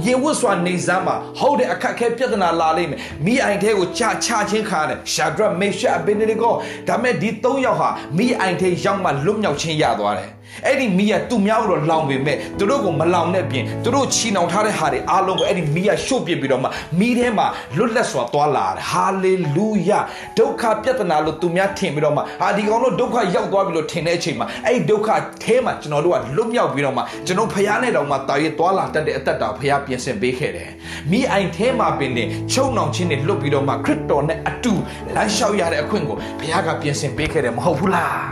[0.03, 6.53] ညင်ဝဝတ်စွာနေစမ်းမှာဟုတ်တဲ့အခက်အခဲပြဿနာလာလိမ့်မယ်မိအိုင်ထဲကိုချချချင်းခါတယ်ရှာဒရမေရှာအဘင်နေကို
[6.87, 10.34] ဒါမဲ့ဒီ၃ယောက်ဟာမိအိုင်ထဲရောက်မှလွတ်မြောက်ခြင်းရသွားတယ်
[10.65, 16.67] အဲ့ဒီမီးကသူများတို့လောင်ပေမဲ့သူတို့ကိုမလောင်တဲ့ပြင်သူတို့ချီနှောင်ထားတဲ့ဟာတွေအားလုံးကိုအဲ့ဒီမီးကရှို့ပစ်ပြီးတော့မှ
[16.99, 19.99] မီးထဲမှာလွတ်လပ်စွာသွားလာတယ်ဟာလေလုယာ
[20.37, 25.09] ဒုက္ခပြဿနာလို့သူများထင်ပြီးတော့မှဟာဒီကောင်တို့ဒုက္ခရောက်သွားပြီလို့ထင်တဲ့အချိန်မှာအဲ့ဒီဒုက္ခ
[25.43, 30.69] ထဲမှာကျွန်တော်တို့ကလွတ်မြောက်ပြီးတော့မှကျွန်တော်ဖရားနဲ့တော့မှတာရဲသွားလာတတ်တဲ့အသက်တာဖရားပြင်ဆင်ပေးခဲ့တယ်
[31.11, 34.73] မိအိုင်ထဲမှာပင်နေချုံနှောင်ခြင်းတွေလွတ်ပြီးတော့မှခရစ်တော်နဲ့အတူ
[35.15, 38.25] လမ်းလျှောက်ရတဲ့အခွင့်ကိုဖရားကပြင်ဆင်ပေးခဲ့တယ်မဟုတ်ဘူးလား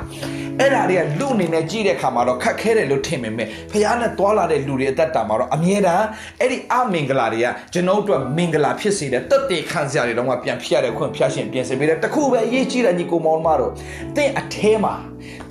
[0.60, 6.06] အဲ့ဒါတွေကလူအနေနဲ့ကြည့်တဲ့အခါမှာတော့ခက်ခဲတယ်လို့ထင်ပေမဲ့ဖခင်နဲ့တွာလာတဲ့လူတွေအသက်တာမှာတော့အမြဲတမ်း
[6.40, 13.72] အဲ့ဒီအမင်္ဂလာတွေကကျွန်တော်တို့မင်္ဂလာဖြစ်စေတဲ့တက်တေခံစရာတွေတော့မှပြန်ဖြစ်ရတဲ့ခွင့်ဖျားရှင်ပြင်ဆင်ပေးတယ်တခုပဲအရေးကြီးတယ်ညီကိုမောင်မတို့
[14.16, 14.94] သင်အထဲမှာ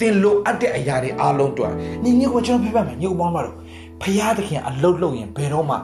[0.00, 1.72] သင်လိုအပ်တဲ့အရာတွေအားလုံးတွက်
[2.04, 3.54] ညီညီကိုကျွန်တော်ပြပြမယ်ညီကိုမောင်မတို့
[4.02, 5.76] ဖခင်သခင်အလုတ်လုံရင်ဘယ်တော့မှ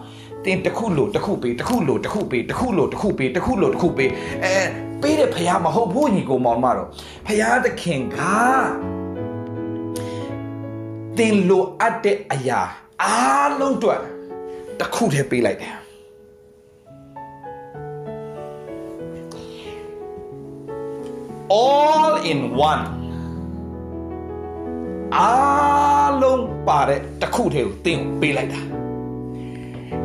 [0.45, 4.11] တင်တခုလို့တခုပေးတခုလို့တခုပေးတခုလို့တခုပေးတခုလို့တခုပေး
[4.45, 4.57] အဲ
[5.03, 6.89] ပေးတဲ့ဖခင်မဟုတ်ဘူးညီကိုမောင်မတို့
[7.27, 8.19] ဖခင်သခင်က
[11.19, 12.61] သင်လိုအပ်တဲ့အရာ
[13.03, 14.01] အားလုံးအတွက်
[14.81, 15.75] တစ်ခုတည်းပေးလိုက်တယ်
[21.63, 22.85] all in one
[25.17, 28.61] အားလုံးပါတဲ့တစ်ခုတည်းကိုသင်ပေးလိုက်တာ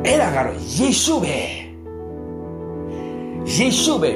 [0.06, 1.38] အဲ့ဒါကတော့ယေရှုပဲ
[3.56, 4.12] ယေရှုပဲ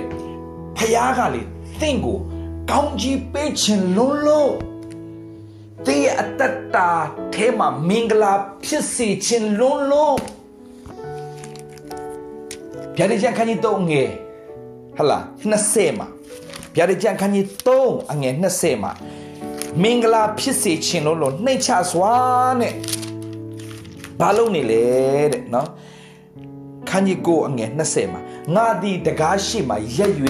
[0.77, 1.41] ဖခင်ကလေ
[1.81, 2.17] သင်ကို
[2.71, 4.53] ကောင်းကြီးပေးခြင်းလုံးလုံး
[5.85, 6.41] သင်ရဲ့အတ္တ
[6.75, 6.89] တာ
[7.33, 8.33] ထဲမှာမင်္ဂလာ
[8.65, 10.19] ဖြစ်စေခြင်းလုံးလုံး
[12.97, 14.09] ဗျာဒိကျန်ခန်းကြီးတော့ငယ်
[14.97, 16.07] ဟလာ20မှာ
[16.75, 17.45] ဗျာဒိကျန်ခန်းကြီး
[17.79, 18.91] 3အငယ်20မှာ
[19.83, 22.13] မင်္ဂလာဖြစ်စေခြင်းလုံးလုံးနှိမ့်ချစွာ
[22.61, 22.73] နဲ့
[24.19, 24.83] ဘာလို့နေလဲ
[25.31, 25.69] တဲ့နော်
[26.89, 28.21] ခန်းကြီးကိုအငယ်20မှာ
[28.55, 30.13] ငါသည်တကားရှိမှရက်၍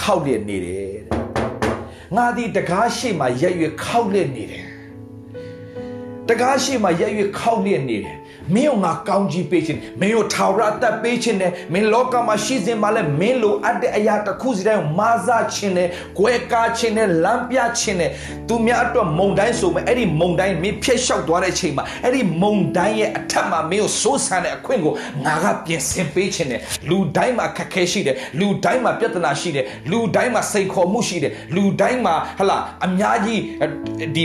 [0.00, 1.18] ခောက်လျက်နေတယ်တဲ့
[2.16, 4.59] ငါသည်တကားရှိမှရက်၍ခောက်လျက်နေတယ်
[6.30, 8.16] တကားရှိမှရက်၍ခောက်လျက်နေတယ်
[8.54, 15.88] မင်းကငါကောင်းကြီးပေးခြင်းမင်းကိုထာဝရအသက်ပေးခြင်းနဲ့မင်းလောကမှာရှိစဉ်မှာလည်းမင်းလိုအပ်တဲ့အရာတစ်ခုစီတိုင်းကိုမာစားခြင်းနဲ့၊
[16.18, 18.10] ကွဲကားခြင်းနဲ့လမ်းပြခြင်းနဲ့
[18.48, 33.42] သူများအတွက်မုံတိုင်းဆိုမဲ့အဲ့ဒီမုံတိုင်းမင်းဖျက်လျှောက်သွားတဲ့အချိန်မှာအဲ့ဒီမုံတိုင်းရဲ့အထက်မှာမင်းကိုစိုးဆန်တဲ့အခွင့်ကိုငါကပြင်ဆင်ပေးခြင်းနဲ့လူတိုင်းမှာခက်ခဲရှိတယ်လူတိုင်းမှာပြဿနာရှိတယ်လူတိုင်းမှာစိန်ခေါ်မှုရှိတယ်လူတိုင်းမှာဟလာအများကြီး
[34.16, 34.24] ဒီ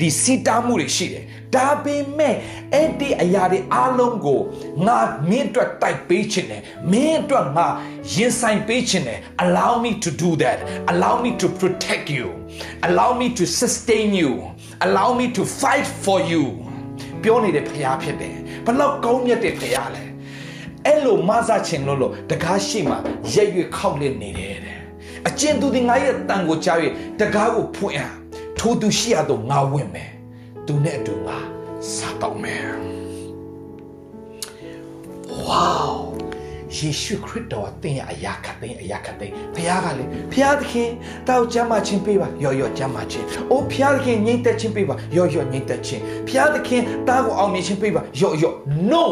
[0.00, 1.22] ဒီစီတာမှုတွေရှိတယ်
[1.54, 2.34] ဒါပေမဲ့
[2.74, 4.40] အဲ့ဒီအရာတွေအားလုံးကို
[4.86, 6.62] ငါမင်းအတွက်တိုက်ပေးခြင်းနဲ့
[6.92, 7.66] မင်းအတွက်ငါ
[8.14, 10.58] ရင်ဆိုင်ပေးခြင်းနဲ့ allow me to do that
[10.92, 12.28] allow me to protect you
[12.86, 14.32] allow me to sustain you
[14.86, 16.44] allow me to fight for you
[17.22, 18.36] ပြောနေတဲ့ဖရားဖြစ်တယ်
[18.66, 20.04] ဘလောက်ကောင်းမြတ်တဲ့ဖရားလဲ
[20.86, 22.96] အဲ့လိုမဆချင်လို့လို့တကားရှိမှ
[23.34, 24.78] ရက်ရွခောက်လစ်နေတယ်တဲ့
[25.28, 26.78] အကျဉ်သူဒီငါရဲ့တန်ကိုကြား၍
[27.20, 28.16] တကားကိုဖွင့်အား
[28.58, 30.10] ထိုသူရှိရတော့ငါဝင်မယ်
[30.66, 31.14] သူနဲ့အတူ
[32.24, 32.68] ငါစားတော့မယ်
[35.44, 36.14] ဝေါ
[36.76, 40.90] ယေရှုခရစ်တော်အသင်ရဲ့အရာခတ်သိမ်းအရာခတ်သိမ်းဖခင်ကလေဖခင်သခင်
[41.28, 48.56] တောက်ကြမ်းမှချင်းပေးပါရော်ရော်ကြမ်းမှချင်းအိုးဖခင်သခင်ငြိမ့်သက်ချင်းပေးပါရော်ရော်ငြိမ့်သက်ချင်းဖခင်သခင်တားကိုအောင်မြင်ချင်းပေးပါရော်ရော်
[48.92, 49.04] no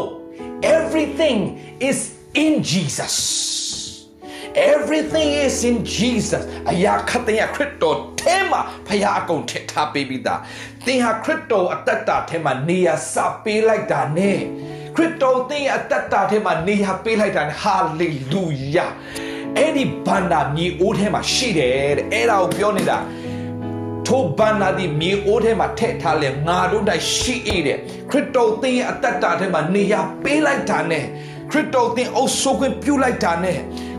[0.75, 1.39] everything
[1.89, 1.99] is
[2.43, 3.15] in Jesus
[4.55, 10.39] everything is in Jesus အရာခတ်တဲ့ခရစ်တော်ထဲမှာဖခင်အကုန်ထည့်ထားပေးပြီးသား
[10.86, 14.30] သင်ဟာခရစ်တော်အသက်တာထဲမှာနေရာစပေးလိုက်တာ ਨੇ
[14.96, 18.86] ခရစ်တော်သင်ရဲ့အသက်တာထဲမှာနေရာပေးလိုက်တာ ਨੇ ဟာလေလုယာ
[19.56, 22.98] အဲ့ဒီဘန္တာမြေအိုးထဲမှာရှိတယ်တဲ့အဲ့ဒါကိုပြောနေတာ
[24.06, 27.34] ထိုဘန္နာဒီမြေအိုးထဲမှာထည့်ထားလဲငါတို့တိုင်ရှိ၏
[27.66, 27.78] တဲ့
[28.10, 31.00] ခရစ်တော်သင်ရဲ့အသက်တာထဲမှာနေရာပေးလိုက်တာ ਨੇ
[31.50, 33.52] ခရစ်တော်သင်အုပ်ဆိုးခွင့်ပြုလိုက်တာ ਨੇ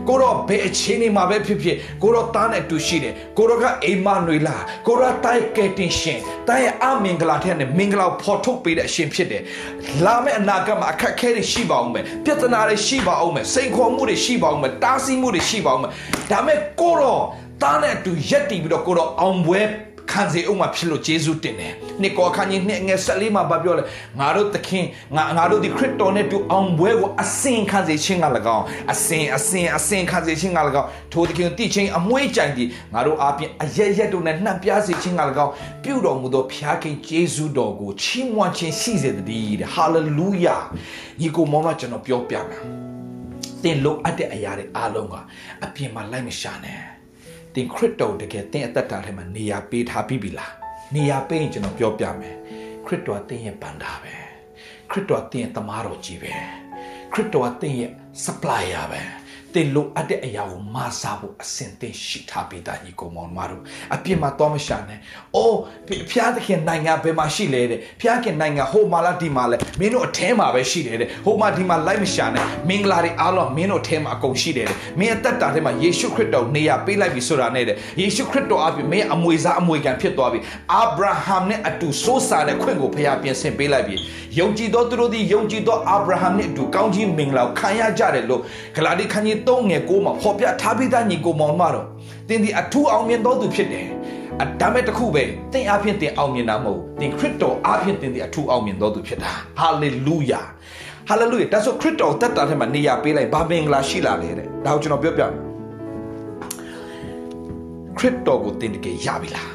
[0.09, 9.43] ကိုတော့ဘယ်အခြေအနေမှာပဲဖြစ်ဖြစ်ကိုတော့သားနဲ့တူရှိတယ်ကိုတော့ကအိမ်မနွေလာကိုတော့တိုက်ကဲတင်ရှင်တိုင်အမင်္ဂလာတဲ့နဲ့မင်္ဂလာဖော်ထုတ်ပေးတဲ့အရှင်ဖြစ်တယ်
[10.05, 15.91] လာမယ့်အနာဂတ်မှာအခက်အခဲတွေရှိပါအောင်မယ်ပြဿနာတွေရှိပါအောင်မယ်စိန်ခေါ်မှုတွေရှိပါအောင်မယ်တားဆီးမှုတွေရှိပါအောင်မယ်
[16.31, 17.21] ဒါမဲ့ကိုတော့
[17.63, 19.61] သားနဲ့တူရက်တည်ပြီးတော့ကိုတော့အောင်ပွဲ
[20.11, 23.83] ခံစေအောင်မှဖြစ်လို့ယေရှုတင်တယ်။နှစ်ကောခန်းကြီးနှစ်ငယ်ဆက်လေးမှာဗပြောလဲ
[24.19, 28.25] ငါတို့သခင်ငါငါတို့ဒီခရစ်တော်နဲ့တူအောင်ပွဲကိုအစင်ခံစေခြင်းက၎
[28.57, 35.51] င်းအစင်အစင်အစင်ခံစေခြင်းက၎င်းထိုသခင်တိချင်းအမွှေးကြိုင်ပြီးငါတို့အပြင်အရရက်တို့နဲ့နှံ့ပြစေခြင်းက၎င်း
[35.83, 40.57] ပြုတော်မူသောဖျားခင်ယေရှုတော်ကိုချီးမွမ်းခြင်းရှိစေတည်းတဲ့ဟာလေလုယာ
[41.19, 42.61] ညီကိုမောမကျွန်တော်ပြောပြမယ်။
[43.63, 45.15] သင်လိုအပ်တဲ့အရာတွေအားလုံးက
[45.63, 46.81] အပြင်မှာလိုက်မရှာနဲ့။
[47.55, 50.53] တင်ခရစ်တော်တကယ်တင်အသက်တာထဲမှာနေရာပေးထားပြီးပြီလား
[50.95, 52.35] နေရာပေးရင်ကျွန်တော်ပြောပြမယ်
[52.85, 54.13] ခရစ်တော်တင်ရဲ့ပန်တာပဲ
[54.91, 56.33] ခရစ်တော်တင်ရဲ့တမားတော်ကြီးပဲ
[57.13, 57.91] ခခရစ်တော်ကသင်ရဲ့
[58.23, 59.01] supplier ပဲ
[59.55, 63.61] တင်လိုအပ်တဲ့အရာကိုမဆာဖို့အစင်သင်ရှိထားပေးတာညီကောင်မောင်မတို့
[63.95, 64.99] အပြစ်မှာတော့မရှာနဲ့။
[65.35, 65.57] အိုး
[66.11, 80.39] ဖျားသခင်နိုင်ငံဘယ်မှာရှိလဲတဲ့။ဖျားခင်နိုင်ငံဟိုမှာလားဒီမှာလဲ။မင်းတို့အထဲမှာပဲရှိတယ်တဲ့။ဟိုမှာဒီမှာလိုက်မရှာနဲ့။မင်္ဂလာတွေအားလုံးမင်းတို့အထဲမှာအကုန်ရှိတယ်တဲ့။မင်းအသက်တာထဲမှာယေရှုခရစ်တော်နေရာပေးလိုက်ပြီဆိုတာနဲ့တဲ့။ယေရှုခရစ်တော်အပြင်မင်းအမွေစားအမွေခံဖြစ်သွားပြီ။
[80.73, 83.95] အာဗြဟံနဲ့အတူစိုးစားတဲ့ခွင့်ကိုဖျားပြင်ဆင်ပေးလိုက်ပြီ။
[84.39, 88.41] ယုံကြည်သောသူတို့သည်ယုံကြည်သောအာဗြဟံနဲ့အတူကောင်းကြီးမင်္ဂလာကိုခံရကြတယ်လို့
[88.75, 91.87] ဂလာတိခန်းကြီး3ငယ်9မှာဖော်ပြထားပြီးသားညီကိုမောင်မတော်
[92.27, 93.87] သင်ဒီအထူးအောင်မြင်တော်သူဖြစ်တယ်
[94.41, 100.41] အဒါမဲ့တခုပဲသင်အဖြစ်သင်အောင်မြင်တာမဟုတ်သင်ခရစ်တော်အဖြစ်သင်ဒီအထူးအောင်မြင်တော်သူဖြစ်တာဟာလေလုယာ
[101.07, 105.31] ဟာလေလုယာဒါဆိုခရစ်တော်တက်တာထဲမှာနေရာပေးလိုက်ဘာမင်္ဂလာရှိလာလေတဲ့ဒါကိုကျွန်တော်ပြောပြမယ်
[107.97, 109.49] ခရစ်တော်ကိုသင်တကယ်ရပြီလား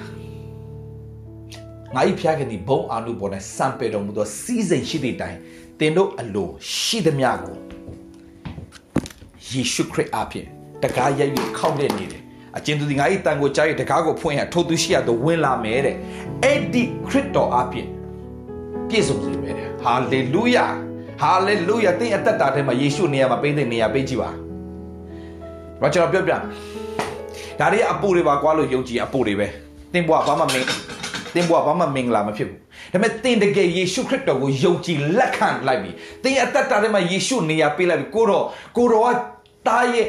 [1.95, 5.37] ငါဤဖျားခင်ဒီဘုံအာနုဘောနဲ့စံပေတော်မူသောစီးစိမ်ရှိသည့်တိုင်
[5.79, 7.70] သင်တို့အလိုရှိသမျှကို
[9.53, 10.47] ယေရှုခရစ်အဖြစ်
[10.83, 12.23] တကားရိုက်ပြီးခောက်လက်နေတယ်
[12.57, 15.97] အကျဉ်သူဒီငါ၏တန်ကိုကြားရတကားကိုဖွင့်ရထိုသူရှိရတော့ဝင်လာမယ်တဲ့
[16.43, 17.87] အဲ့ဒီခရစ်တော်အဖြစ်
[18.89, 20.67] ပြည့်စုံစေမယ်တဲ့ဟာလေလုယာ
[21.21, 24.31] ဟာလေလုယာသင်အသက်တာထဲမှာယေရှုနေရာမှာပေးတဲ့နေရာပေးကြည့်ပါ
[25.81, 29.47] ဘာကျွန်တော်ပြောပြဒါတွေအပူတွေပါကွာလို့ယုံကြည်အပူတွေပဲ
[29.93, 30.69] သင်ဘွားဘာမှမင်း
[31.35, 32.59] သင်ဘွားဘာမှမင်္ဂလာမဖြစ်ဘူး
[32.93, 35.91] ဒါပေမဲ့သင်တကယ်ယေရှုခရစ်တော်ကိုယုံကြည်လက်ခံလိုက်ပြီ
[36.23, 38.45] သင်အသက်တာထဲမှာယေရှုနေရာပေးလိုက်ပြီကိုတော့
[38.77, 40.07] ကိုတော့က တားရဲ့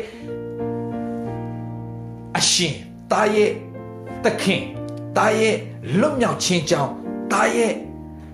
[2.38, 2.76] အရှင်
[3.12, 3.50] တားရဲ့
[4.24, 4.62] သခင်
[5.18, 5.56] တားရဲ့
[6.00, 6.92] လွတ်မြောက်ခြင်းကြောင့်
[7.34, 7.74] တားရဲ့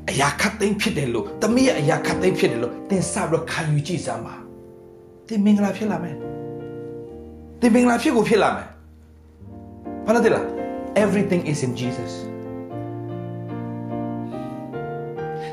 [0.09, 4.35] အရာခတ်သိမ်းဖြစ်တယ်လို့တမီးရဲ့အရာခတ်သိမ်းဖြစ်တယ်လို့သင်စပြီးတော့ခံယူကြည့်စမ်းပါ
[5.27, 6.15] သင်မင်္ဂလာဖြစ်လာမယ်
[7.61, 8.69] သင်မင်္ဂလာဖြစ်ကိုဖြစ်လာမယ်
[10.05, 10.41] ဘာလို့လဲ
[11.03, 12.13] everything is in Jesus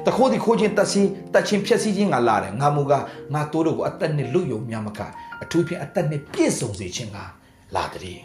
[0.06, 1.02] တခိုးဒီခိုးချင်းတက်စီ
[1.34, 2.92] တက်ချင်းဖြက်စီးခြင်းငါလာတယ်ငါမူက
[3.34, 5.00] ငါတိုးတို့ကိုအသက်နဲ့လွတ်ယုံများမက
[5.42, 7.18] အထူးဖြင့်အသက်နဲ့ပြည့်စုံစေခြင်းက
[7.74, 8.22] လာတည်း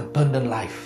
[0.00, 0.80] abundant life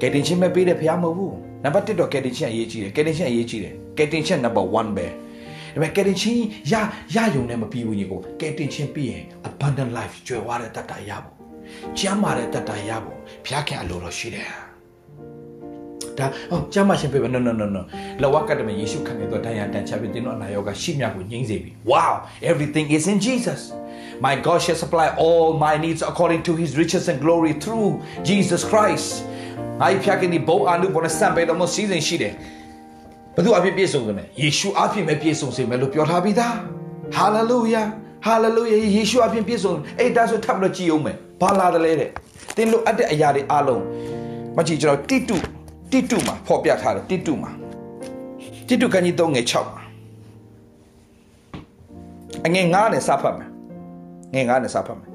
[0.00, 5.14] ကယ်တင်ခြင်းမဲ့ပေးတဲ့ဖရားမဟုတ်ဘူးနံပါတ်1တော့ကယ်တင်ခြင်းအရေးကြီးတယ်ကယ်တင်ခြင်းအရေးကြီးတယ်ကယ်တင်ခြင်း number 1ပဲဒါ
[5.72, 6.74] ပေမဲ့ကယ်တင်ခြင်းရ
[7.14, 11.36] ရယုံနဲ့မပြီးဘူးညီကိုကယ်တင်ခြင်းပြီးရင် abundant life ကြွယ်ဝတဲ့တတ်တာရဖို့
[11.98, 14.69] ကျမ်းမာတဲ့တတ်တာရဖို့ဘုရားခင်အလိုတော်ရှိတယ်
[16.18, 17.82] ဒါဟောကျမ်းမာရှင်ပြပဲ no no no no
[18.22, 22.12] လဝကတမယေရှုခံခဲ့တော့တရားတန်ချပြီးတင်းတော့အနာရောဂါရှိမြကိုငြိမ့်စေပြီ wow
[22.50, 23.60] everything is in jesus
[24.26, 27.90] my god shall supply all my needs according to his riches and glory through
[28.28, 29.10] jesus christ
[29.80, 32.34] ငါဖျားခင်ဒီဘုံအာနုဘောနဲ့စံပေတော်မစီစဉ်ရှိတယ်
[33.36, 36.54] ဘသူအဖြစ်ပြည့်စုံတယ်ယေရှုအဖြစ်ပဲပြည့်စုံစေမယ်လို့ပြောထားပြီးသား
[37.18, 37.86] hallelujah
[38.26, 42.10] hallelujah ယေရှုအဖြစ်ပြည့်စုံအဲ့ဒါဆိုထပ်လို့ကြည်အောင်မယ်ဘာလာတယ်လဲတဲ့
[42.56, 43.82] တင်းလို့အပ်တဲ့အရာတွေအားလုံး
[44.56, 45.36] မကြည့်ကျွန်တော်တိတု
[45.92, 47.50] တိတုမှာဖော်ပြထားတယ်တိတုမှာ
[48.68, 49.84] တိတုကကြီး3ငယ်6မှာ
[52.46, 53.48] အငယ်9နဲ့စဖတ်မယ်
[54.34, 55.10] ငယ်9နဲ့စဖတ်မယ်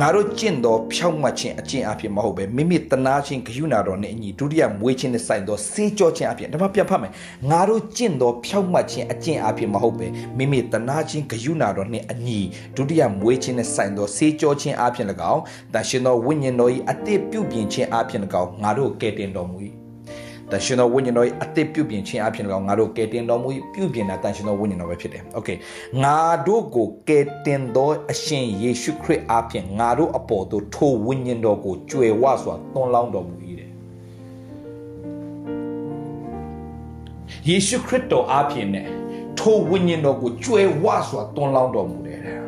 [0.00, 7.12] ငါတို့ကျင့်သောဖြောင့်မတ်ခြင်းအကျင့်အဖြစ်မဟုတ်ပဲမိမိတနာခြင်းဂယုဏတော်နဲ့အညီဒုတိယမွေးခြင်းနဲ့ဆိုင်သောစေကြောခြင်းအဖြစ်ဒါမှပြန်ဖတ်မယ်
[7.50, 10.06] ငါတို့ကျင့်သောဖြောင့်မတ်ခြင်းအကျင့်အဖြစ်မဟုတ်ပဲ
[10.38, 12.38] မိမိတနာခြင်းဂယုဏတော်နဲ့အညီ
[12.76, 15.42] ဒုတိယမွေးခြင်းနဲ့ဆိုင်သောစေကြောခြင်းအဖြစ်၎င်း
[15.74, 19.58] တန်ရှင်သောဝိညာဉ်တော်၏အတိပြုပြင်ခြင်းအဖြစ်၎င်းငါတို့ကယ်တင်တော်မူ၏
[20.50, 25.56] တန်ရှင်သောဝိညာဉ်တော်၏အသက်ပြုပြင်ခြင်းအဖြစ်၎င်းငါတို့ကယ်တင်တော်မူပြုပြင်တာတန်ရှင်သောဝိညာဉ်တော်ပဲဖြစ်တယ်။ Okay
[26.02, 33.70] ငါတို့ကိုကယ်တင်သောအရှင်ယေရှုခရစ်အဖြစ်ငါတို့အပေါ်သို့ထိုဝိညာဉ်တော်ကိုကြွယ်ဝစွာသွန်လောင်းတော်မူ၏တဲ့။
[37.48, 38.86] ယေရှုခရစ်တော်အဖြစ်နဲ့
[39.38, 42.40] ထိုဝိညာဉ်တော်ကိုကြွယ်ဝစွာသွန်လောင်းတော်မူတယ်တဲ့။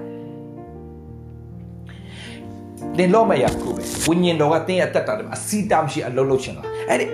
[2.99, 7.07] တင်လို့မရဘူးပဲဝိညာဉ်တော်ကတင်းအသက်တာအစီတမရှိအလုံးလုံးချင်တာအဲ့ဒီ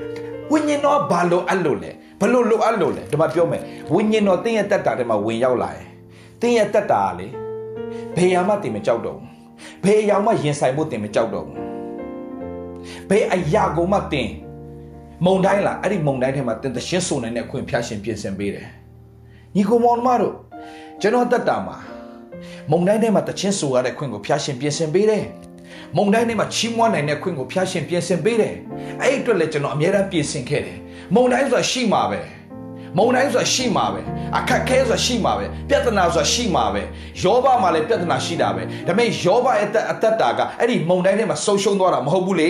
[0.51, 3.63] ဝိညာဉ်တော်ဘာလို့အဲ့လိုလဲဘလို့လိုအဲ့လိုလဲဒီမှာပြောမယ်
[3.95, 5.87] ဝိညာဉ်တော်တင်းရဲ့တက်တာထဲမှာဝင်ရောက်လာရင်
[6.41, 7.27] တင်းရဲ့တက်တာကလေ
[8.17, 9.29] ဘယ်ရာမှတင်မကြောက်တော့ဘူး
[9.85, 11.57] ဘယ်အရာမှရင်ဆိုင်ဖို့တင်မကြောက်တော့ဘူး
[13.09, 14.29] ဘယ်အရာကိုမှတင်
[15.25, 18.69] မုံတိုင်းလားအဲ့ဒီမုံတိုင်းထဲမှာတင်သရှင်းစုံနိုင်တဲ့အခွင့်ဖျားရှင်ပြင်ဆင်ပေးတယ်
[19.55, 20.35] ညီကိုမောင်မတို့
[21.01, 21.77] ကျွန်တော်တက်တာမှာ
[22.71, 25.25] မုံတိုင်းထဲမှာတချင်းဆူရတဲ့ခွင့်ကိုဖျားရှင်ပြင်ဆင်ပေးတယ်
[25.97, 28.55] မုံတိုင်းထဲမှာချီးမွမ်းနိုင်တဲ့ခွင့်ကိုဖျားရှင်ပြင်ဆင်ပေးတယ်
[29.03, 30.79] အဲ့အတွက်လည်းကျွန်တော်အများအားပြင်ဆင်ခဲ့တယ်
[31.15, 32.21] မုံတိုင်းဆိုတာရှိမှာပဲ
[32.99, 34.01] မုံတိုင်းဆိုတာရှိမှာပဲ
[34.39, 36.83] အခက်ခဲဆိုတာရှိမှာပဲပြဿနာဆိုတာရှိမှာပဲ
[37.23, 42.49] ယောဘမှာလည်းပြဿနာရှိတာပဲဒါပေမဲ့ယောဘရဲ့အသက်တာကအဲ့ဒီမုံတိုင်းထဲမှာဆုံးရှုံးသွားတာမဟုတ်ဘူးလေ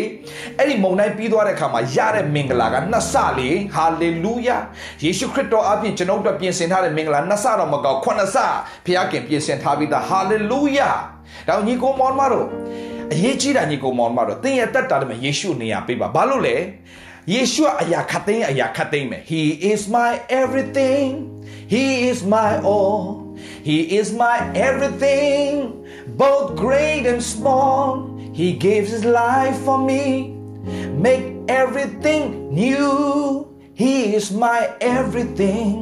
[0.59, 4.57] အဲ့ဒီမုံတိုင်းပြီးသွားတဲ့အခါမှာရတဲ့မင်္ဂလာကနှစ်ဆလေဟာလေလုယာ
[5.03, 8.37] ယေရှုခရစ်တော်အပြင်ကျွန်ုပ်တို့ပြင်ဆင်ထားတဲ့မင်္ဂလာနှစ်ဆတော့မကောက်ခုနှစ်ဆ
[8.85, 10.91] ဘုရားခင်ပြင်ဆင်ထားပြီးသားဟာလေလုယာ
[11.49, 12.47] ဒါညီကိုမောင်မတို့
[13.14, 16.58] အရေးကြီးတာညီကိုမောင်မတို့သင်ရဲ့တက်တာတည်းမှာယေရှုနေရာပေးပါဘာလို့လဲ
[17.34, 21.10] ယေရှုအရာခတ်သိမ်းအရာခတ်သိမ်းမယ် He is my everything
[21.74, 23.04] He is my all
[23.68, 25.52] He is my everything
[26.22, 27.86] both great and small
[28.40, 30.04] He gives his life for me
[31.06, 31.26] make
[31.62, 32.24] everything
[32.64, 32.92] new
[33.84, 34.60] He is my
[34.98, 35.74] everything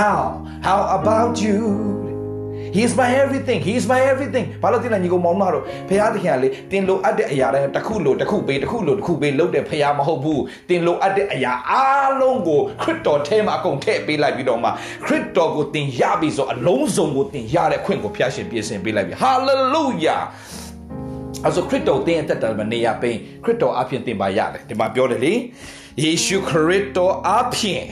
[0.00, 0.20] now
[0.66, 2.03] how about you
[2.75, 14.69] He is my everything he is my everything ဘာလို့တင်လဲညီကောင်မောင်မတို့ဖခင်သခင်ကလေတင်လိုအပ်တဲ့အရာတိုင်းတစ်ခုလိုတစ်ခုပေးတစ်ခုလိုတစ်ခုပေးလုပ်တဲ့ဖခင်မဟုတ်ဘူးတင်လိုအပ်တဲ့အရာအားလုံးကိုခရစ်တော်ထဲမှာအကုန်ထည့်ပေးလိုက်ပြီးတော့မှ
[15.05, 20.21] ခရစ်တော်ကိုတင်ရပြီဆိုအလုံးစုံကိုတင်ရတဲ့ခွင့်ကိုဖခင်ရှင်ပြင်ဆင်ပေးလိုက်ပြီ hallelujah
[21.45, 25.33] အဲဆိုခရစ်တော်တင်အသက်တာမှာနေရာပိန်ခရစ်တော်အဖင်တင်ပါရတယ်ဒီမှာပြောတယ်လေ
[26.03, 27.83] ယေရှုခရစ်တော်အဖင်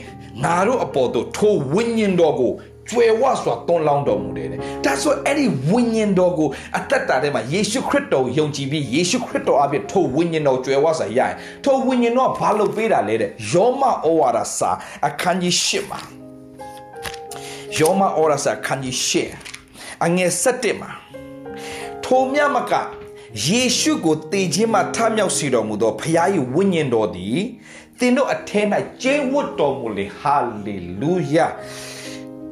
[0.44, 2.52] ငါတို့အပေါ်သို့ထိုဝိညာဉ်တော်ကို
[2.90, 11.32] ကျွယ်ဝစွာတွန်းလောင်းတော်မူတယ်တဲ့ဒါဆိုအဲ့ဒီဝိညာဉ်တော်ကိုအသက်တာထဲမှာယေရှုခရစ်တော်ကိုယုံကြည်ပြီးယေရှုခရစ်တော်အပြင်ထိုဝိညာဉ်တော်ကျွယ်ဝစွာရရင်
[11.64, 14.70] ထိုဝိညာဉ်တော်ဘာလို့ပေးတာလဲတဲ့ယောမဩဝါဒစာ
[15.06, 16.00] အခန်းကြီး၈မှာ
[17.78, 20.90] ယောမဩဝါဒစာအခန်းကြီး၈အငယ်၁၁မှာ
[22.04, 22.72] ထိုမြတ်မက
[23.46, 27.38] ယေရှုကိုတည်ခြင်းမှထမြောက်စေတော်မူသောဖခင်၏ဝိညာဉ်တော်သည်
[27.98, 28.60] သင်တို့အထဲ၌
[29.02, 31.46] ကျင်းဝတ်တော်မူလေဟာလေလုယာ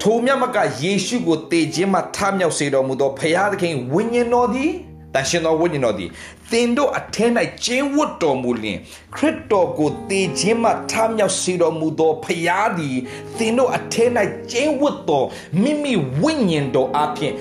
[0.05, 4.71] ထိုမြတ်မကယေရှုကိုတည်ခြင်းမှထမြောက်စေတော်မူသောဖခင်သခင်ဝိညာဉ်တော်သည်
[5.15, 6.11] တန်ရှင်တော်ဝိညာဉ်တော်သည်
[6.51, 7.27] သင်တို့အထဲ၌
[7.65, 8.79] ကျင်းဝတ်တော်မူလျင်
[9.17, 12.97] ခရစ်တော်ကိုတည်ခြင်းမှထမြောက်စေတော်မူသောဖခင်သည်
[13.39, 14.05] သင်တို့အထဲ၌
[14.53, 15.27] ကျင်းဝတ်တော်
[15.63, 17.33] မိမိဝိညာဉ်တော်အပြင်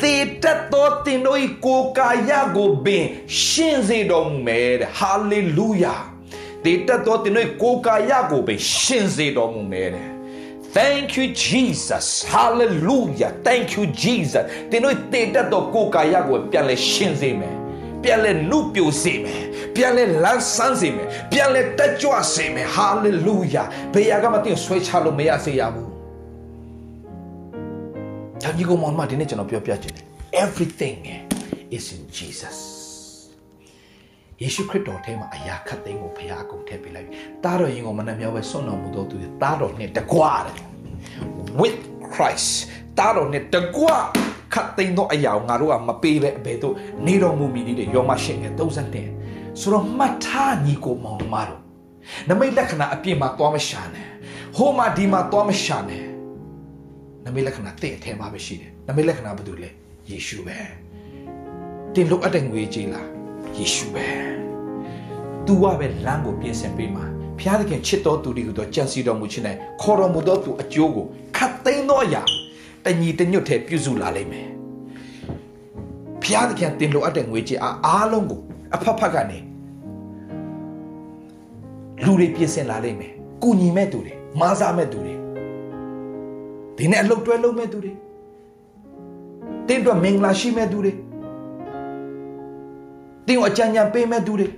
[0.00, 3.04] သေတတ်သောသင်တို့၏ကိုယ်ကာယကိုပင်
[3.42, 5.94] ရှင်းစေတော်မူမယ်တဲ့ဟာလေလုယာ
[6.64, 10.15] သေတတ်သောသင်တို့၏ကိုယ်ကာယကိုပင်ရှင်းစေတော်မူမယ်တဲ့
[10.76, 17.54] Thank you Jesus hallelujah thank you Jesus သင်တို့တည်တတ်သောကိုယ်ကာယကိုပြန်လဲရှင်းစေမယ်
[18.02, 19.42] ပြန်လဲနှုတ်ပြစေမယ်
[19.76, 25.90] ပြန်လဲလန်းဆန်းစေမယ်ပြန်လဲတက်ကြွစေမယ် hallelujah ဘယ်ရကမှတင်ဆွဲချလို့မရစေရဘူး
[28.42, 30.04] ဒါကြီးကောင်မဒီနေ့ကျွန်တော်ပြောပြချင်တယ်
[30.44, 31.00] everything
[31.76, 32.75] is in Jesus
[34.42, 37.12] ယေရှုခရစ်တော်ထဲမှာအရာခတ်သိမ်းကိုဖခင်အကုန်ထည့်ပေးလိုက်ပြီ။
[37.44, 40.56] တားတော်ရင်ကိုမနှမြောက်ပဲဆွတော်မူသောသူတားတော်နဲ့တကွာတယ်
[41.60, 41.80] with
[42.12, 42.50] Christ
[42.98, 43.96] တားတော်နဲ့တကွာ
[44.54, 46.74] ခတ်သိမ်းသောအရာကိုငါတို့ကမပေးပဲအဘယ်သို့
[47.06, 49.08] နေတော်မူမည်နည်းတဲ့ယောမရှိငယ်30တဲ့
[49.60, 51.60] ဆိုတော့မှတ်ထားညီကိုမောင်မတော်
[52.28, 54.06] နမိတ်လက္ခဏာအပြည့်မှာသွားမရှာနဲ့
[54.56, 56.04] ဟိုမှာဒီမှာသွားမရှာနဲ့
[57.24, 59.70] နမိတ်လက္ခဏာတင့်အထဲမှာပဲရှိတယ်နမိတ်လက္ခဏာဘာလို့လဲ
[60.10, 60.58] ယေရှုပဲ
[61.94, 63.15] တင်လို့အပ်တဲ့ငွေကြီးလား
[63.56, 64.06] ယေရှုပဲ။
[65.46, 67.04] तू ကပဲလမ်းကိုပြင်ဆင်ပေးမှာ။
[67.38, 72.22] ဖျားသခင်ချစ်တော်သူတွေကိုတော့ကြံစီတော်မူခြင်းနဲ့ခေါ်တော်မူသောသူအကျိုးကိုခတ်သိမ်းသောအရာ
[72.84, 74.48] တညီတညွတ်ထဲပြုစုလာလိမ့်မယ်။
[76.22, 78.40] ဖျားသခင်တင်လို့အပ်တဲ့ငွေကြေးအားအားလုံးကို
[78.74, 79.38] အဖက်ဖက်ကနေ
[82.04, 85.14] လူတွေပြင်ဆင်လာလိမ့်မယ်။ကုညီမဲ့သူတွေမားစားမဲ့သူတွေ
[86.76, 87.92] ဒီနဲ့အလုပ်တွဲလုပ်မဲ့သူတွေ
[89.68, 90.92] တင်းတော့မင်္ဂလာရှိမဲ့သူတွေ
[93.26, 94.48] တင်းကိုအကြံဉာဏ်ပေးမဲ့သူတွေ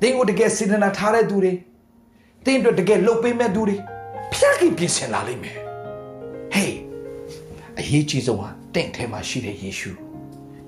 [0.00, 1.52] တင်းကိုတကယ်စေတနာထားတဲ့သူတွေ
[2.44, 3.76] တင်းတို့တကယ်လှုပ်ပေးမဲ့သူတွေ
[4.34, 5.58] ဖျက်ကြီးပြင်ဆင်လာလိမ့်မယ်
[6.54, 6.76] ဟေး
[7.78, 9.90] အရေးကြီးဆုံးဟာတင့်ထဲမှာရှိတဲ့ယေရှု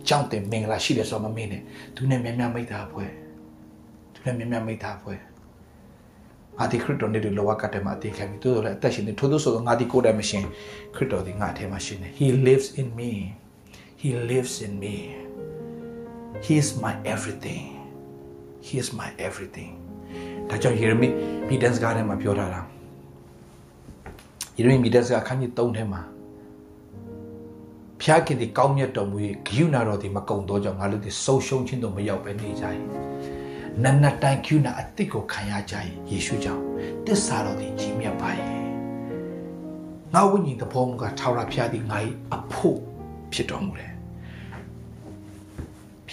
[0.09, 1.63] ကြောင့်တင်မင်္ဂလာရှိတယ်ဆိုတော့မမင်းနဲ့
[1.95, 3.11] သူနဲ့မြတ်မြတ်မိသားဖွဲ့
[4.15, 5.19] သူနဲ့မြတ်မြတ်မိသားဖွဲ့
[6.59, 10.45] ငါဒီခရစ်တော်နဲ့လောကထဲမှာအသေးခံပြီးသူတို့လည်းအသက်ရှင်နေထို့သောဆိုတော့ငါဒီကိုယ်တိုင်မရှင်
[10.95, 13.11] ခရစ်တော်ဒီငါအထဲမှာရှင်နေ He lives in me
[14.01, 14.95] He lives in me
[16.47, 17.65] He is my everything
[18.67, 19.73] He is my everything
[20.49, 21.09] ဒါကြောင့်ယေရမိ
[21.49, 22.61] မိဒန်စကားထဲမှာပြောထားတာ
[24.59, 26.01] ယေရမိမိဒန်စကားအခန်းကြီး3ထဲမှာ
[28.01, 29.17] ဖျားခင်ဒီကောင်းမြတ်တော်မူ၍
[29.49, 32.65] ဂယုဏတော်ဒီမကုံတော့ကြောင့်ငါတို့ဒီဆုံးရှုံးခြင်းတို့မရောက်ပဲနေကြ၏
[33.83, 35.75] နတ်နတ်တိုင်းဂယုဏအတိတ်ကိုခံရကြ၏
[36.11, 36.63] ယေရှုကြောင့်
[37.07, 38.31] တစ္ဆာတော်ဒီကြီးမြတ်ပါ၏
[40.15, 41.99] ငါဝိညာဉ်တဘောမူကထာဝရဖျားသည်ငါ၏
[42.35, 42.79] အဖို့
[43.33, 43.92] ဖြစ်တော်မူတယ်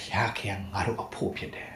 [0.09, 1.71] ဖျားခင်ငါတို့အဖို့ဖြစ်တယ်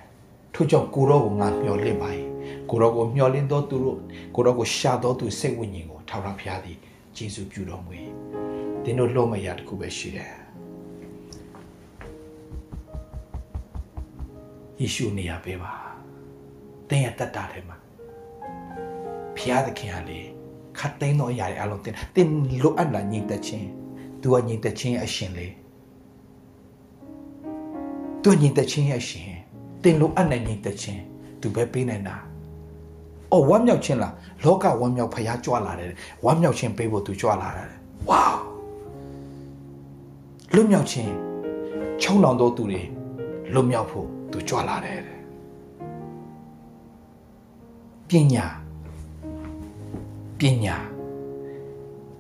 [0.54, 2.10] ထို့ကြောင့်ကိုရောကိုငါမျှော်လင့်ပါ၏
[2.70, 4.00] ကိုရောကိုမျှော်လင့်တော်သူတို့
[4.36, 6.78] ကိုရောကိုရှာတော်သူစိတ်ဝိညာဉ်ကိုထာဝရဘုရားသည်
[7.16, 7.92] ကျေးဇူးပြုတော်မူ၏
[8.84, 10.34] သင်တို့လုံးမရတခုပဲရှိတယ်
[14.80, 15.74] ယေရှုနေရာပေးပါ
[16.88, 17.78] သင်ရဲ့တတ်တာထဲမှာ
[19.38, 20.20] ဘုရားသခင်ဟာလေ
[20.80, 22.30] ခတ်သိမ်းသောအရာတွေအလုံးသင်သင်
[22.62, 23.68] လိုအပ်လာညီသက်ခြင်း
[24.22, 25.48] သူကညီသက်ခြင်းအရှင်လေ
[28.24, 29.32] သူညီသက်ခြင်းအရှင်
[29.84, 31.02] တင်လိုအပ်နိုင်ညီသက်ခြင်း
[31.42, 32.16] သူပဲပေးနိုင်တာ။
[33.32, 34.14] အော်ဝမ်းမြောက်ခြင်းလား
[34.44, 35.92] လောကဝမ်းမြောက်ဖရားကြွလာတယ်
[36.26, 37.70] ဝမ်းမြောက်ခြင်းပေးဖို့သူကြွလာတယ်။
[38.10, 38.26] ဝေါ
[40.54, 41.12] လွတ်မြောက်ခြင်း
[42.02, 42.82] ချုံလောင်သောသူတွေ
[43.54, 45.00] လွတ်မြောက်ဖို့သူကြွလာတယ်။
[48.10, 48.46] ပညာ
[50.40, 50.78] ပညာ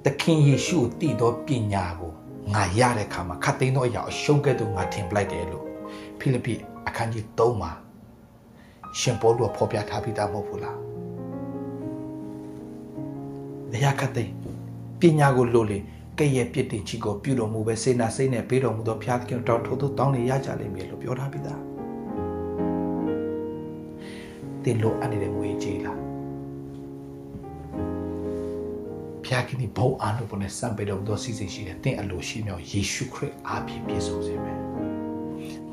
[0.03, 2.11] သခင်ယေရှုတည်သောပညာကို
[2.53, 5.62] ငါရတဲ့ခါမှာခတ်သိမ်းသောအရာအရှုံးကဲ့သို့ငါထင်ပလိုက်တယ်လို့
[6.24, 6.55] ဖိလိပ္ပိ
[6.88, 7.71] အခန်းကြီး3မှာ
[8.99, 10.78] ရှင်ပေါလုကဖော်ပြထားပြီးသားမဟုတ်ဘူးလား
[13.74, 14.34] အရာခတ်သိမ်း
[14.99, 15.80] ပညာကိုလိုလေ
[16.19, 21.61] ကဲ့ရဲ့ပြစ်တင်ချီကိုပြုတော်မူပဲစေနာစိတ်နဲ့ပေးတော်မူသောဘုရားသခင်တောင်းထိုးထိုးတောင်းနေရကြလိမ့်မယ်လို့ပြောထားပြီးသား
[24.63, 25.99] တင်လို့အပ်နေတဲ့ငွေကြီးလား
[29.26, 34.59] ဖျားခင်ဒီဘုံအားလို့ပေါ်နေစံပေတော်သောစီစဉ်ရှိတယ်။တင့်အလိုရှိမြောက်ယေရှုခရစ်အားဖြင့်ပြည့်စုံစေမယ်။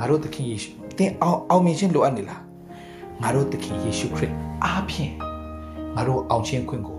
[0.00, 2.40] ငါတို့သခင်ယေရှုတင်အောင်အောင်မြင်ခြင်းလိုအပ်နေလား။
[3.22, 4.32] ငါတို့သခင်ယေရှုခရစ်
[4.64, 5.12] အားဖြင့်
[5.96, 6.98] ငါတို့အောင်ခြင်းခွင့်ကို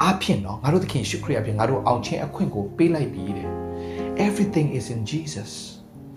[0.00, 3.48] အားဖြင့်နော်ငါတို့သခင်ယေရှုခရစ်အပြင်ငါတို့အောင်ခြင်းအခွင့်ကိုပေးလိုက်ပြီတဲ့။
[4.26, 5.50] Everything is in Jesus.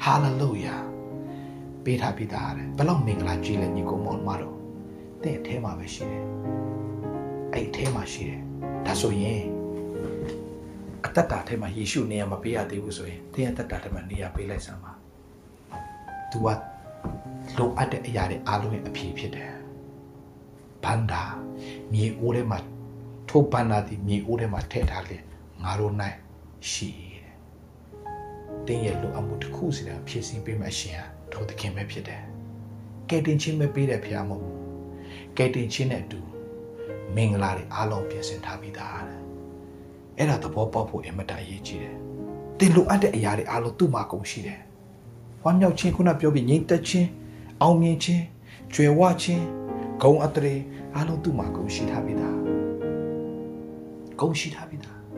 [0.06, 0.80] Hallelujah.
[1.84, 4.56] ပေးထားပြီးသားတဲ့။ဘလောက်မင်္ဂလာကြီးလဲညီကိုမောင်မတော်။
[5.24, 6.26] တင့်အထဲမှာပဲရှိတယ်။
[7.54, 8.42] အဲ့အထဲမှာရှိတယ်။
[8.86, 9.44] ဒါဆိုရင်
[11.06, 14.94] အသက်တာထဲမှာယေရှုနေရာမပေးရသေးဘူးဆိုရင်သင်ရဲ့အသက်တာထဲမှာနေရာပေးလိုက်စမ်းပါ။
[16.32, 16.48] तू က
[17.58, 19.54] လိုအပ်တဲ့အရာတွေအားလုံးရဲ့အဖြေဖြစ်တယ်။
[20.84, 21.24] ဘန္တာ
[21.94, 22.60] မြေအိုးထဲမှာ
[23.30, 25.18] ထိုးဘန္တာဒီမြေအိုးထဲမှာထည့်ထားလေ
[25.64, 26.18] ငါတို့နိုင်
[26.72, 27.34] ရှိတယ်။
[28.66, 32.24] သင်ရဲ့လိုအပ်မှုတစ်ခုစီတာဖြည့်ဆည်းပေးမှအရှင်ဟာထိုသခင်ပဲဖြစ်တယ်။
[33.10, 34.44] ကယ်တင်ခြင်းပဲပေးတယ်ဖခင်မို့။
[35.38, 36.20] ကယ်တင်ခြင်းနဲ့အတူ
[37.16, 39.20] မင်္ဂလာတွေအားလုံးပြင်ဆင်ထားပြီးသားတဲ့။
[40.18, 41.96] အဲ့ဒါသဘောပေါက်ဖို့အင်မတန်အရေးကြီးတယ်။
[42.60, 44.60] တင်လိုအပ်တဲ့အရာတွေအားလုံးသူ့မှာကုန်ရှိတယ်။
[45.44, 47.10] ဝမ်းမြောက်ခြင်းခုနပြောပြီးငြိမ်သက်ခြင်း
[47.62, 48.24] အောင်မြင်ခြင်း
[48.74, 49.46] ကြွယ်ဝခြင်း
[50.02, 50.56] ဂုဏ်အတရေ
[50.96, 52.36] အားလုံးသူ့မှာကုန်ရှိထားပြီးသား။
[54.20, 54.98] ကုန်ရှိထားပြီးသား။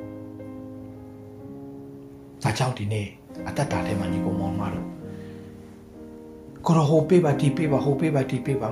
[2.43, 3.07] ဒါကြောင့်ဒီနေ့
[3.47, 4.87] အသက်တာထဲမှာညီကောင်မောင်မတို့
[6.65, 8.67] ကိုရဟိုပေးပါဒီပေးပါဟိုပေးပါဒီပေးပါ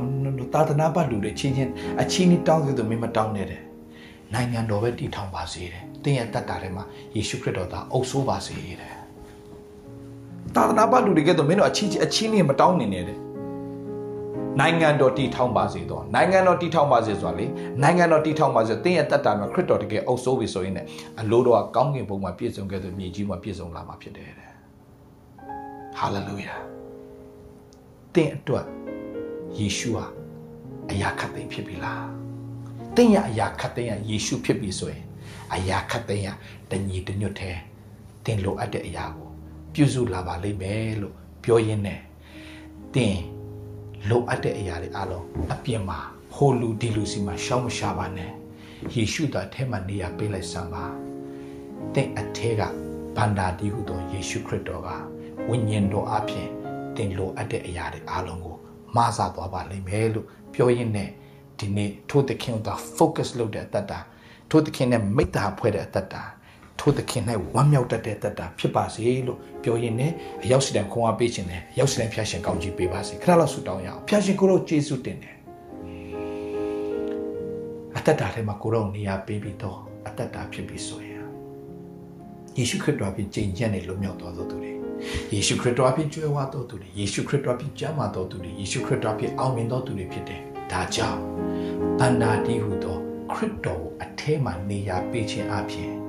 [0.54, 1.72] တာသနာပတ်လူတွေချင်းချင်း
[2.02, 3.62] အချင်းကြီးတောင်းဆိုသူမင်းမတောင်းနဲ့တဲ့
[4.34, 6.84] နိုင်ငံတော်ပဲတည်ထောင်ပါစေတဲ့တင်းရဲ့တက်တာထဲမှာ
[7.16, 8.99] ယေရှုခရစ်တော်သားအုပ်ဆိုးပါစေတဲ့တာ
[10.56, 13.18] သနာပတ်လူတွေကဲတော့မင်းတို့အချင်းချင်းအချင်းကြီးမတောင်းနေနဲ့တဲ့
[14.60, 17.45] နိုင်ငံတော်တည်ထောင်ပါစေတော့နိုင်ငံတော်တည်ထောင်ပါစေဆိုတာလေ
[17.82, 20.88] နိုင်ငံတော်တည်ထောင်ပါစေတင်းရဲ့တက်တာမှာခရစ်တော်တကယ်အုပ်ဆိုးပြီဆိုရင်လည်း
[21.22, 24.52] အလိုတော်ကကောင်းကင်ဘုံမှာပြည့်စုံခဲ့တဲ့မြေကြီးမှာပြည့်စုံလာမှာဖြစ်တယ်တဲ့
[25.97, 26.56] ဟာလေလုယာ
[28.16, 28.66] တင့်အတွက်
[29.58, 30.06] ယေရှုဟာ
[30.91, 32.06] အရာခတ်သိမ်းဖြစ်ပြီလား
[32.95, 35.04] တင့်ရအရာခတ်သိမ်းရယေရှုဖြစ်ပြီဆိုရင်
[35.54, 36.28] အရာခတ်သိမ်းရ
[36.72, 37.52] တညီတညွတ်ထဲ
[38.26, 39.29] တင်လိုအပ်တဲ့အရာကို
[39.74, 42.01] ပြုစုလာပါလိမ့်မယ်လို့ပြောရင်းနဲ့
[42.95, 43.17] တင်
[44.09, 45.99] လိုအပ်တဲ့အရာတွေအလုံးအပြင်မှာ
[46.36, 48.32] ဟိုလူဒီလူစီမှာရှောင်းမရှာပါနဲ့
[48.95, 50.86] ယေရှုသားထဲမှာနေရာပေးလိုက်စမ်းပါ
[51.93, 52.61] တင်အထဲက
[53.15, 54.89] ဗန္ဒာဒီဟုသောယေရှုခရစ်တော်က
[55.47, 56.49] ဝိညာဉ်တော်အပြင်
[56.95, 58.57] တင်လိုအပ်တဲ့အရာတွေအားလုံးကို
[58.95, 61.09] မဆသွားပါလိမ့်မယ်လို့ပြောရင်းနဲ့
[61.59, 63.99] ဒီနေ့ထိုးသခင်က focus လုပ်တဲ့အတ္တတာ
[64.49, 66.24] ထိုးသခင်နဲ့မိတ္တာဖွဲ့တဲ့အတ္တတာ
[66.80, 70.12] ထိုးသခင်နဲ့ဝမ်းမြောက်တတ်တဲ့အတ္တတာဖြစ်ပါစေလို့ပြောရင်းနဲ့
[70.44, 75.36] အရောက်စီတံခွန်အားပေးခြင်းနဲ့အရောက်စီတံဖျားရှင်ကောင်းကြီးပေးပါစေခရလောက်ဆုတောင်းရအောင်ဖျားရှင်ကိုရောယေရှုတင်တယ်
[77.96, 79.78] အတ္တတာထဲမှာကိုရောနေရာပေးပြီးတော့
[80.08, 81.24] အတ္တတာဖြစ်ပြီးဆိုရင်
[82.58, 84.72] ယေရှုခရစ်တော်အပြင်ကျင့်ကြံ့နေလို့မြောက်တော်သူတွေ
[85.34, 91.20] ယေရှုခရစ်တော်အပြင်ကျွဲဝတော်သူတွေယေရှုခရစ်တော်အပြင်ကျမ်းမာတော်သူတွေယေရှုခရစ်တော်အပြင်အောင်မြင်တော်သူတွေဖြစ်တယ်။ဒါကြောင့်
[92.00, 92.98] ဗန္နာတိဟုသော
[93.34, 96.09] ခရစ်တော်ကိုအထဲမှာနေရာပေးခြင်းအပြင်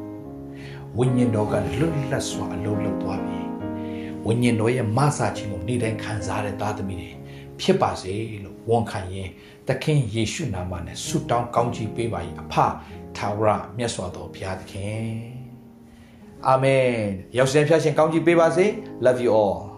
[0.98, 3.40] ဝိညာဉ်တော်ကလွတ်လပ်စွာအလုံးလုံးသွားပြီ။
[4.26, 7.10] ဝိညာဉ်တော်ရဲ့မဆာခြင်းကိုနေ့တိုင်းခံစားတဲ့သားသမီးတွေ
[7.60, 8.14] ဖြစ်ပါစေ
[8.44, 9.28] လို့ဝန်ခံရင်
[9.68, 12.54] သခင်ယေရှုနာမနဲ့ဆုတောင်းကောင်းချီးပေးပါ၏အဖ
[13.16, 15.10] ထာဝရမြတ်စွာသောဘုရားသခင်
[16.46, 16.86] အာမင်
[17.38, 18.66] ရောက်စတဲ့ဖျားရှင်ကောင်းကြီးပေးပါစေ
[19.04, 19.69] love you all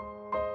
[0.00, 0.49] you